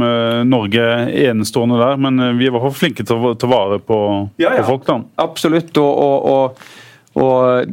[0.47, 1.99] Norge er enestående der.
[1.99, 3.99] Men vi er i hvert fall flinke til å ta vare på,
[4.39, 4.61] ja, ja.
[4.61, 4.87] på folk.
[4.87, 5.01] da.
[5.25, 5.75] Absolutt.
[5.83, 6.82] og, og, og
[7.13, 7.67] og,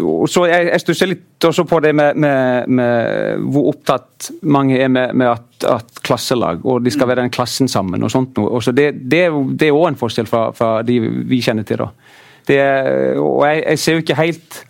[0.00, 4.78] og, så Jeg, jeg stusser litt også på det med, med, med, hvor opptatt mange
[4.80, 8.02] er med, med at, at, klasselag, og de skal være den klassen sammen.
[8.02, 8.38] og sånt.
[8.40, 9.26] Og så det, det,
[9.60, 11.84] det er òg en forskjell fra, fra, de vi kjenner til.
[11.84, 11.90] da.
[12.48, 12.60] Det,
[13.20, 14.62] og jeg, jeg ser jo ikke helt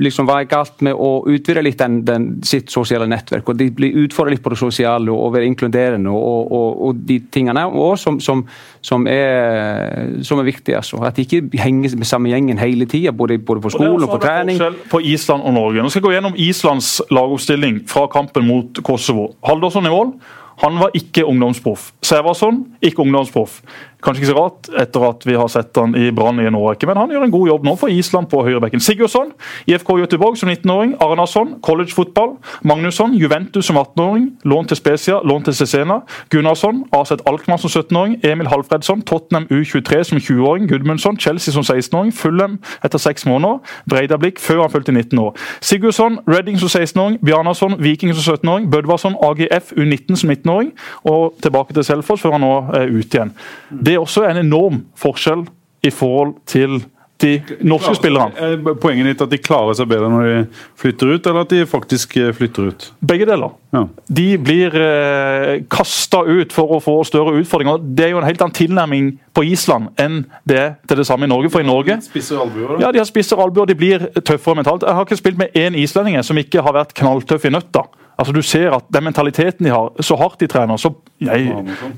[0.00, 3.48] liksom, hva er galt med å utvide litt den, den, sitt sosiale nettverk.
[3.48, 7.18] og De blir utfordret litt på det sosiale og være inkluderende og, og, og de
[7.32, 8.44] tingene og som, som,
[8.84, 10.78] som, er, som er viktige.
[10.80, 11.00] Altså.
[11.04, 14.16] At de ikke henger med samme gjengen hele tida, både, både, på skolen og, og
[14.16, 14.62] på trening.
[14.90, 15.82] På Island og Norge.
[15.82, 19.32] Nå skal jeg gå gjennom Islands lagoppstilling fra kampen mot Kosovo.
[19.46, 20.16] Haldorsson i mål.
[20.62, 21.90] Han var ikke ungdomsproff.
[22.02, 23.58] Sævarsson, ikke ungdomsproff.
[24.04, 26.86] Kanskje ikke så rart etter at vi har sett han i Brann i en årrekke,
[26.90, 28.82] men han gjør en god jobb nå for Island på høyrebekken.
[28.84, 29.32] Sigurdsson,
[29.70, 30.94] IFK Göteborg som 19-åring.
[31.00, 32.34] Arnason, collegefotball.
[32.62, 34.26] Magnusson, Juventus som 18-åring.
[34.44, 36.00] Lån til Spezia, lån til Cesena.
[36.30, 38.18] Gunnarsson, AZ Alkmaar som 17-åring.
[38.24, 40.68] Emil Halfredsson, Tottenham U23 som 20-åring.
[40.68, 42.12] Gudmundsson, Chelsea som 16-åring.
[42.12, 43.58] Fulham etter seks måneder.
[43.90, 45.32] Breidablikk før han fylte 19 år.
[45.60, 47.18] Sigurdsson, Redding som 16-åring.
[47.24, 48.68] Bjarnason, Viking som 17-åring.
[48.70, 50.72] Bødvarsson, AGF U19 som 19-åring.
[51.04, 53.34] Og tilbake til Selfoss før han nå er ute igjen.
[53.70, 55.46] Det er også en enorm forskjell
[55.84, 56.82] i forhold til
[57.22, 58.74] de norske spillerne.
[58.82, 60.38] Poenget ditt at de klarer seg bedre når de
[60.80, 62.86] flytter ut, eller at de faktisk eh, flytter ut?
[63.06, 63.54] Begge deler.
[63.74, 63.84] Ja.
[64.18, 67.82] De blir eh, kasta ut for å få større utfordringer.
[67.96, 71.32] Det er jo en helt annen tilnærming på Island enn det til det samme i
[71.32, 71.52] Norge.
[71.54, 72.78] For i Norge Spisser albuer?
[72.82, 73.70] Ja, de har spisser albuer.
[73.70, 74.86] De blir tøffere mentalt.
[74.86, 77.86] Jeg har ikke spilt med én islending som ikke har vært knalltøff i nøtta.
[78.18, 80.92] Altså Du ser at den mentaliteten de har, så hardt de trener så
[81.24, 81.46] Nei,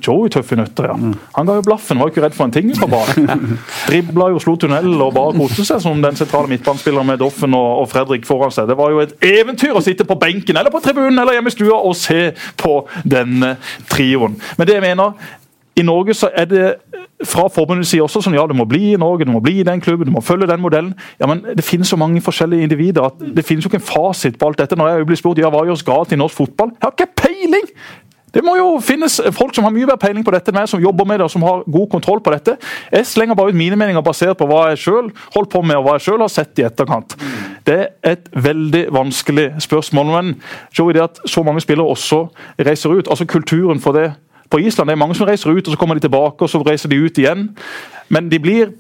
[0.05, 0.95] Joey tøff i nøtter, ja.
[1.35, 3.57] Han ga jo blaffen, var jo ikke redd for en ting på banen.
[3.89, 7.81] Dribla jo, slo tunnel og bare koste seg som den sentrale midtbanespilleren med Doffen og,
[7.81, 8.69] og, Fredrik foran seg.
[8.71, 11.57] Det var jo et eventyr å sitte på benken eller på tribunen eller hjemme i
[11.57, 12.21] stua og se
[12.61, 12.77] på
[13.09, 13.57] denne
[13.91, 14.37] trioen.
[14.61, 15.17] Men det jeg mener,
[15.81, 16.69] i Norge så er det
[17.25, 19.67] fra forbundet sier også sånn, ja, du må bli i Norge, du må bli i
[19.67, 20.95] den klubben, du må følge den modellen.
[21.21, 24.39] Ja, men Det finnes så mange forskjellige individer at det finnes jo ikke en fasit
[24.39, 24.77] på alt dette.
[24.77, 27.71] Når jeg blir spurt ja, hva gjøres galt i norsk fotball, jeg har ikke peiling!
[28.37, 30.83] Det må jo finnes folk som har mye mer peiling på dette enn meg, som
[30.83, 32.59] jobber med det og som har god kontroll på dette.
[32.93, 35.87] Jeg slenger bare ut mine meninger basert på hva jeg sjøl holdt på med og
[35.87, 37.17] hva jeg selv har sett i etterkant.
[37.65, 40.13] Det er et veldig vanskelig spørsmål.
[40.13, 40.35] Men
[40.77, 42.27] Joey, det at så mange spillere også
[42.61, 44.11] reiser ut, altså kulturen for det
[44.51, 44.89] på Island.
[44.91, 47.03] Det er mange som reiser ut, og så kommer de tilbake, og så reiser de
[47.03, 47.49] ut igjen.
[48.09, 48.75] Men de blir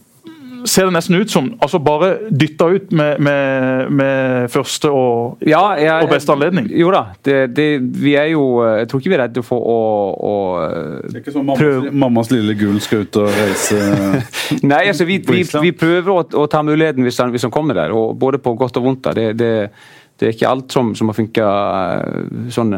[0.66, 5.62] ser det nesten ut som altså bare dytta ut med, med, med første og, ja,
[5.78, 6.68] jeg, og, beste anledning.
[6.74, 7.66] Jo da, det, det,
[8.02, 9.78] vi er jo Jeg tror ikke vi er redde for å,
[10.16, 10.32] å
[11.04, 13.80] Det er ikke sånn mammas, mammas lille gull skal ut og reise
[14.70, 17.78] Nei, altså vi, vi, vi prøver å, å, ta muligheten hvis han, hvis han kommer
[17.78, 19.10] der, og både på godt og vondt.
[19.16, 19.52] Det, det,
[20.16, 22.72] det er ikke alt som, som har funka uh, sånn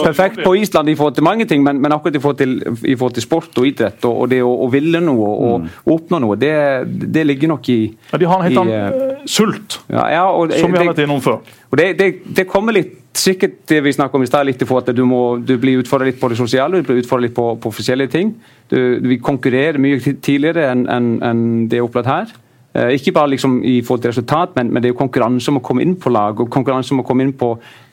[0.00, 2.54] perfekt på Island i forhold til mange ting, men, men akkurat i forhold, til,
[2.88, 5.74] i forhold, til, sport og idrett og, og det å, å, ville noe og, mm.
[5.92, 6.54] oppnå noe, det,
[6.88, 10.54] det, ligger nok i ja, De har en helt annen uh, sult, ja, ja, og,
[10.56, 11.42] som vi har vært innom før.
[11.68, 14.96] Og det, kommer litt sikkert det vi snakker om i stad, litt i forhold til
[14.96, 17.50] at du, må, du blir utfordret litt på det sosiale, du blir utfordret litt på,
[17.60, 18.32] på forskjellige ting.
[18.72, 22.34] Du, vi konkurrerer mye tidligere enn en, en det er opplevd her.
[22.74, 25.60] Eh, ikke bare liksom i forhold til resultat, men, men, det er jo konkurranse om
[25.60, 27.52] å komme inn på lag og konkurranse om å komme inn på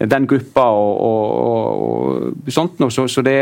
[0.10, 1.84] den gruppa og, og,
[2.48, 2.90] og sånt noe.
[2.90, 3.38] Så, så, det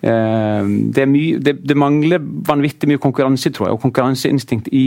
[0.00, 4.86] eh, det, mye, det, det, mangler vanvittig mye konkurranse, tror jeg, og konkurranseinstinkt i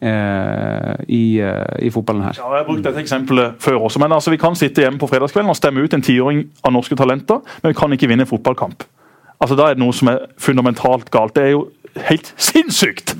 [0.00, 2.40] eh, i, uh, i, fotballen her.
[2.40, 5.08] Ja, jeg har brukt dette eksempelet før også, men altså, Vi kan sitte hjemme på
[5.12, 8.32] fredagskvelden og stemme ut en tiåring av norske talenter, men vi kan ikke vinne en
[8.32, 8.88] fotballkamp.
[9.36, 11.36] Altså, Da er det noe som er fundamentalt galt.
[11.36, 11.66] Det er jo
[12.08, 13.14] helt sinnssykt!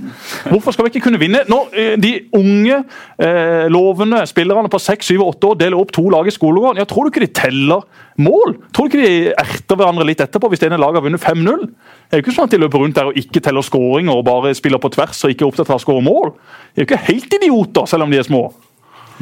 [0.51, 1.43] Hvorfor skal vi ikke kunne vinne?
[1.49, 2.83] Når eh, de unge,
[3.23, 6.87] eh, lovende spillerne på 6, 7, 8 år deler opp to lag i skolegården, ja,
[6.89, 7.87] tror du ikke de teller
[8.23, 8.57] mål?
[8.75, 11.67] Tror du ikke de erter hverandre litt etterpå hvis det ene laget har vunnet 5-0?
[11.67, 14.29] Det er jo ikke sånn at de løper rundt der og ikke teller skåringer og
[14.29, 16.37] bare spiller på tvers og ikke er opptatt av å skåre mål.
[16.75, 18.45] De er jo ikke helt idioter, selv om de er små.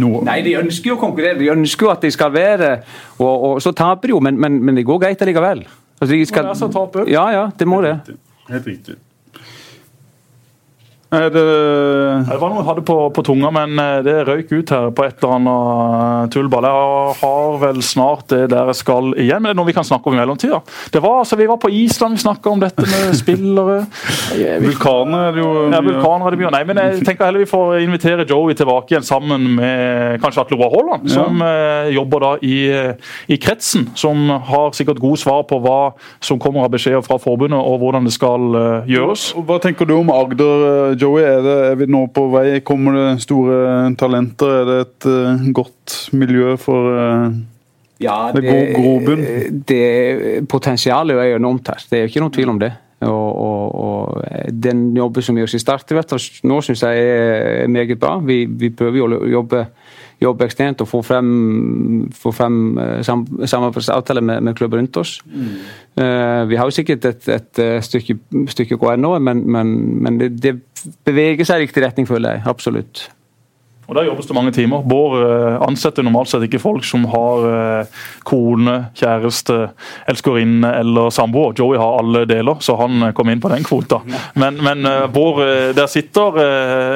[0.02, 0.24] Noe.
[0.26, 1.38] Nei, de ønsker jo å konkurrere.
[1.38, 2.70] De ønsker jo at de skal være
[3.22, 5.62] og, og så taper de jo, men, men, men det går greit allikevel.
[6.00, 6.50] Altså, de skal...
[7.08, 7.94] Ja, ja, det må det.
[8.50, 8.98] Helt riktig.
[11.14, 14.90] Det Det var noe jeg hadde på, på, tunga, men eh, det røyk ut her
[14.94, 16.66] på et eller annet eh, tullball.
[16.68, 19.86] Jeg har vel snart det der jeg skal igjen, men det er noe vi kan
[19.86, 20.60] snakke om i mellomtida.
[20.92, 23.78] Det var, altså, Vi var på Island, vi snakka om dette med spillere.
[24.64, 26.52] Vulkaner er det jo Ja, vulkaner er det mye.
[26.54, 30.58] Nei, men jeg tenker heller vi får invitere Joey tilbake igjen sammen med kanskje Atle
[30.60, 31.52] Roar Haaland, som ja.
[31.54, 32.56] Eh, jobber da i,
[33.28, 33.88] i, kretsen.
[33.98, 35.94] Som har sikkert gode svar på hva
[36.24, 38.58] som kommer av beskjeder fra forbundet og hvordan det skal
[38.88, 39.30] gjøres.
[39.46, 40.64] Hva tenker du om Agder?
[40.64, 42.60] Joey, er, det, er, vi nå på vei?
[42.66, 44.54] Kommer det store talenter?
[44.60, 47.34] Er det et uh, godt miljø for uh,
[48.02, 49.26] ja, det, det grobunn?
[49.68, 49.84] Det,
[50.50, 52.72] potensialet er jo enormt her, det er jo ikke noen tvil om det.
[53.04, 55.90] Og, og, og Den jobben som gjøres i Start
[56.48, 58.16] nå syns jeg er meget bra.
[58.24, 59.66] Vi, vi prøver jo å jobbe
[60.24, 61.30] jobbe eksternt og få frem,
[62.14, 65.18] få frem eh, sam, samarbeidsavtaler med, med klubber rundt oss.
[65.30, 65.50] Mm.
[65.94, 68.16] Uh, vi har jo sikkert et, et, et stykke,
[68.50, 70.56] stykke gå ennå, men, men, men det, det,
[71.06, 72.44] beveger seg i riktig retning, føler jeg.
[72.50, 73.06] Absolutt.
[73.86, 74.82] Og Der jobbes det mange timer.
[74.88, 79.58] Bård eh, ansetter normalt sett ikke folk som har eh, kone, kjæreste,
[80.10, 81.52] elskerinne eller samboer.
[81.58, 84.00] Joey har alle deler, så han kom inn på den kvota.
[84.40, 85.42] Men, men eh, Bård,
[85.76, 86.36] der sitter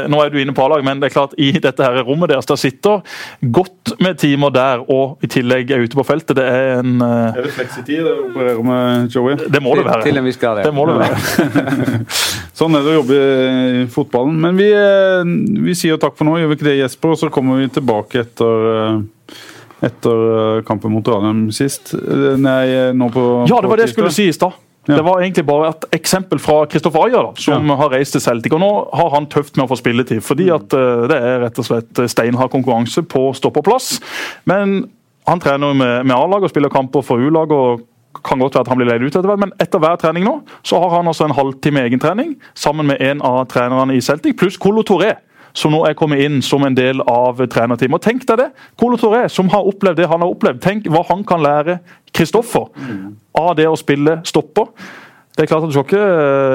[0.09, 2.47] Nå er du inne på A-lag, men det er klart i dette her rommet deres
[2.49, 3.03] der sitter
[3.55, 6.37] godt med timer der, og i tillegg er ute på feltet.
[6.39, 9.37] Det er en Er det fleksitid å operere med Joey?
[9.45, 10.07] Det må det være.
[10.07, 10.69] Til en viss grad, ja.
[10.69, 12.01] Det må det være.
[12.59, 13.21] sånn er det å jobbe
[13.83, 14.39] i fotballen.
[14.43, 14.69] Men vi,
[15.69, 16.78] vi sier takk for nå, gjør vi ikke det?
[16.83, 19.37] Jesper, og så kommer vi tilbake etter eh,
[19.89, 21.95] etter eh, kampen mot Ranheim sist.
[21.95, 22.65] Eh, nei,
[22.97, 24.57] nå på Ja, det var det jeg skulle si i stad.
[24.89, 24.97] Ja.
[24.97, 27.77] Det var egentlig bare et eksempel fra Kristoffer Ayer, som ja.
[27.77, 28.55] har reist til Celtic.
[28.57, 31.67] og Nå har han tøft med å få spilletid, fordi at det er rett og
[31.67, 33.99] slett steinhard konkurranse på stoppeplass.
[34.49, 34.81] Men
[35.29, 37.53] han trener med, med A-lag og spiller kamper for U-lag.
[37.53, 37.85] og
[38.25, 40.35] kan godt være at han blir leid ut etter hvert, men etter hver trening nå
[40.67, 44.59] så har han altså en halvtime egentrening sammen med en av trenerne i Celtic, pluss
[44.61, 45.15] Colo Touré
[45.57, 47.99] som nå er kommet inn som en del av trenerteamet.
[47.99, 48.49] Og Tenk deg det!
[48.79, 50.63] Colo Toré, som har opplevd det han har opplevd.
[50.65, 51.79] Tenk hva han kan lære
[52.15, 52.69] Kristoffer
[53.39, 54.73] av det å spille stopper.
[55.39, 56.07] Det er klart at Du skal ikke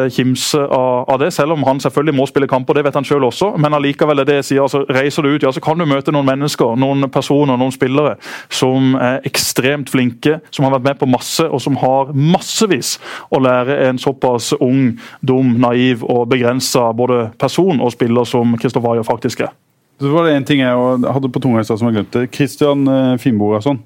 [0.03, 2.73] eh, kimse av, det, selv om han selvfølgelig må spille kamper.
[2.73, 5.43] det vet han selv også, Men allikevel er det jeg sier, altså, reiser du ut,
[5.43, 8.17] ja, så kan du møte noen mennesker, noen personer, noen spillere
[8.49, 12.97] som er ekstremt flinke, som har vært med på masse, og som har massevis
[13.31, 18.97] å lære en såpass ung, dum, naiv og begrensa både person og spiller som Kristoffer
[18.97, 19.55] Ayer faktisk er.
[20.01, 22.27] Så var det en ting jeg hadde på tunga i som jeg glemte.
[22.35, 23.79] Christian og Finnborason.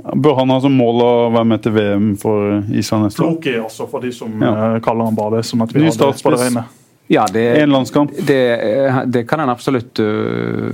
[0.00, 3.34] Bør han ha som mål å være med til VM for Island neste år?
[3.34, 4.52] Floki, altså, for de som ja.
[4.52, 5.46] Eh, kaller han bare det.
[5.48, 6.64] som at vi Ny har det på det rene.
[7.10, 8.12] Ja, det, en landskamp?
[8.26, 10.70] Det, eh, det, kan han absolutt uh,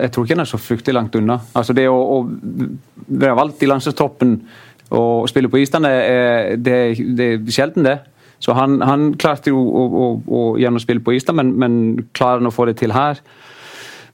[0.00, 1.38] Jeg tror ikke han er så fryktelig langt unna.
[1.52, 2.18] Altså Det å, å
[3.06, 4.38] være valgt i landslagstoppen
[4.94, 6.76] og spille på Island, det, det,
[7.18, 7.98] det er sjelden, det.
[8.38, 12.42] Så han, han klarte jo å, å, å, å spille på Island, men, men klarer
[12.42, 13.18] han å få det til her?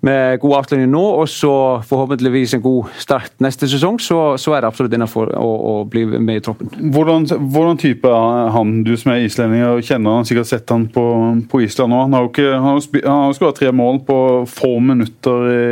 [0.00, 1.52] Med god avslutning nå, og så
[1.84, 6.06] forhåpentligvis en god start neste sesong, så, så er det absolutt innafor å, å, bli
[6.16, 6.70] med i troppen.
[6.94, 8.78] Hvordan, hvordan, type er han?
[8.86, 11.04] Du som er islending og kjenner han, sikkert sett han på,
[11.52, 12.00] på Island nå.
[12.06, 15.62] Han har jo ikke, han har skåret tre mål på få minutter i,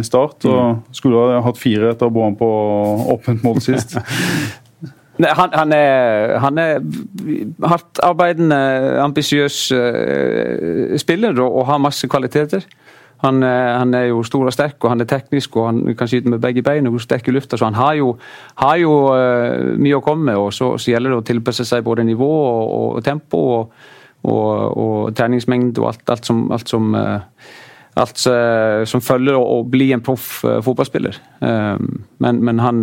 [0.00, 0.82] i start, og mm.
[0.96, 2.52] skulle ha hatt fire etter å bo han på
[3.18, 3.98] åpent mål sist.
[5.14, 6.80] Han, han, er, han er
[7.62, 8.56] hardtarbeidende,
[8.98, 12.66] ambisiøs uh, spiller og har masse kvaliteter.
[13.24, 16.10] Han, eh, han, er jo stor og sterk, og han er teknisk og han kan
[16.10, 17.56] skyte med begge bein og sterk i lufta.
[17.56, 18.14] Så han har jo,
[18.60, 20.40] har jo uh, mye å komme med.
[20.40, 23.86] og så, så, gjelder det å tilpasse seg både nivå og, og tempo og,
[24.28, 24.50] og,
[24.84, 27.20] og treningsmengde og alt, alt som, alt som uh,
[27.94, 31.14] alt som følger å bli en proff fotballspiller.
[31.38, 32.80] Men, men, han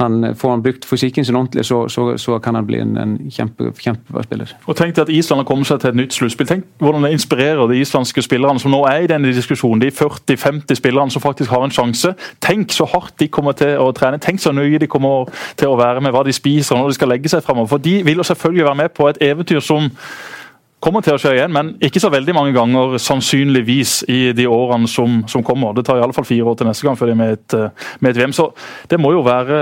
[0.00, 3.16] han får han brukt fysikken sin ordentlig, så, så, så kan han bli en, en
[3.30, 4.54] kjempe, kjempebra spiller.
[4.66, 6.48] Og Tenk deg at Island har kommet seg til et nytt sluttspill.
[6.48, 9.82] Tenk hvordan det inspirerer de islandske spillerne som nå er i denne diskusjonen.
[9.84, 12.14] De 40-50 spillerne som faktisk har en sjanse.
[12.40, 14.20] Tenk så hardt de kommer til å trene.
[14.22, 15.30] Tenk så nøye de kommer
[15.60, 17.74] til å være med hva de spiser når de skal legge seg fremover.
[17.74, 19.90] For de vil jo selvfølgelig være med på et eventyr som
[20.80, 24.88] kommer til å skje igjen, men ikke så veldig mange ganger sannsynligvis i de årene
[24.88, 25.74] som, som kommer.
[25.76, 27.56] Det tar i alle fall fire år til neste gang før de er med et,
[27.56, 28.34] eh, med et VM.
[28.36, 28.46] Så
[28.88, 29.58] det må jo være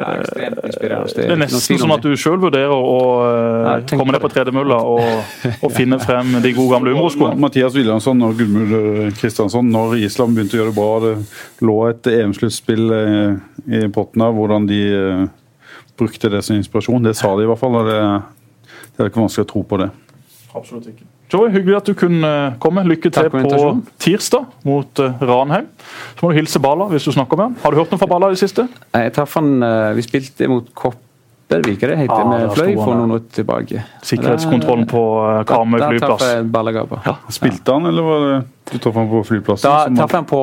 [0.00, 1.08] Det er.
[1.10, 4.30] Det er nesten sånn at du sjøl vurderer å Ja, uh, komme på ned på
[4.32, 7.38] tredemølla og, og finne frem de gode gamle Umro-skoene.
[7.40, 12.10] Mathias Williamson og Gudmund Kristiansson, når Island begynte å gjøre det bra, det lå et
[12.10, 13.40] EM-sluttspill eh,
[13.80, 15.24] i potten her, hvordan de eh,
[16.00, 17.02] brukte det som inspirasjon.
[17.04, 17.80] Det sa de i hvert fall.
[17.80, 17.98] og det,
[18.94, 19.90] det er ikke vanskelig å tro på det.
[20.54, 21.06] Absolutt ikke.
[21.30, 22.30] Joey, hyggelig at du kunne
[22.62, 22.82] komme.
[22.90, 23.42] Lykke til på
[24.02, 25.68] tirsdag mot eh, Ranheim.
[26.16, 27.56] Så må du hilse Bala hvis du snakker med han.
[27.62, 28.66] Har du hørt noe fra Bala i det siste?
[28.96, 30.72] Jeg traff han eh, Vi spilte mot
[31.50, 33.82] Kopervik, er det heter, Ah, med fløy for noen år tilbake.
[34.06, 36.24] Sikkerhetskontrollen på eh, Karmøy flyplass.
[37.06, 37.16] Ja.
[37.34, 38.40] Spilte han, eller var det
[38.70, 39.66] du traff han på flyplassen?
[39.66, 40.40] Da traff jeg han på,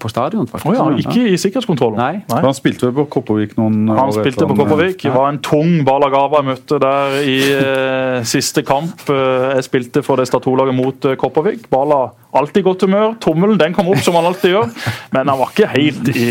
[0.00, 0.70] på stadion, faktisk.
[0.70, 1.98] Oh, ja, ikke i sikkerhetskontrollen?
[2.00, 2.22] Nei.
[2.32, 5.02] Han spilte vel på Kopervik noen Han år spilte på han, Kopervik.
[5.04, 9.04] Det var en tung Balagava jeg møtte der i eh, siste kamp.
[9.12, 11.68] Eh, jeg spilte for det Start 2-laget mot eh, Kopervik.
[11.72, 12.06] Bala
[12.36, 13.14] alltid godt humør.
[13.22, 14.72] Tommelen den kom opp som han alltid gjør.
[15.14, 16.26] Men han var ikke helt i,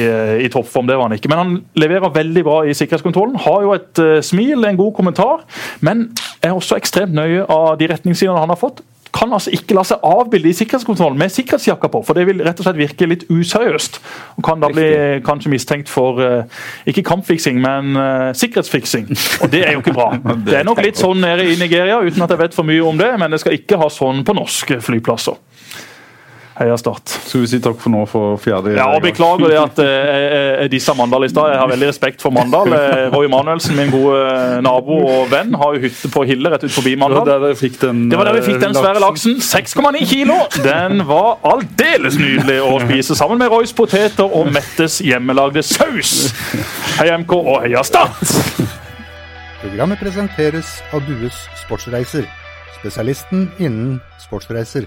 [0.46, 0.88] i toppform.
[0.88, 1.32] det var han ikke.
[1.32, 3.40] Men han leverer veldig bra i sikkerhetskontrollen.
[3.46, 5.46] Har jo et uh, smil, en god kommentar.
[5.86, 6.10] Men
[6.42, 8.84] er også ekstremt nøye av de retningslinjene han har fått
[9.16, 12.60] kan altså ikke la seg avbilde i sikkerhetskontrollen med sikkerhetsjakka på, for det vil rett
[12.60, 14.00] og slett virke litt useriøst.
[14.36, 14.90] Og kan da bli
[15.26, 19.08] kanskje mistenkt for uh, ikke kampfiksing, men uh, sikkerhetsfiksing.
[19.46, 20.12] Og det er jo ikke bra.
[20.46, 22.98] Det er nok litt sånn nede i Nigeria, uten at jeg vet for mye om
[23.00, 25.38] det, men det skal ikke ha sånn på norske flyplasser.
[26.56, 27.10] Heia Start.
[27.28, 29.02] Skal vi si takk for nå for fjerde Ja, og?
[29.04, 31.50] Beklager det at eh, jeg, jeg dissa Mandal i stad.
[31.52, 32.72] Jeg har veldig respekt for Mandal.
[32.86, 36.64] Eh, Roy Manuelsen, min gode eh, nabo og venn, har jo hytte på Hille rett
[36.64, 37.28] ut forbi Det var Mandal.
[37.44, 39.36] der vi fikk den, Det var der vi fikk den eh, svære laksen.
[39.44, 40.38] 6,9 kilo!
[40.64, 46.14] Den var aldeles nydelig å spise sammen med Roys poteter og Mettes hjemmelagde saus.
[47.02, 48.22] Heia MK og heia Start!
[49.66, 51.36] Programmet presenteres av Dues
[51.66, 52.28] Sportsreiser,
[52.80, 54.86] spesialisten innen sportsreiser.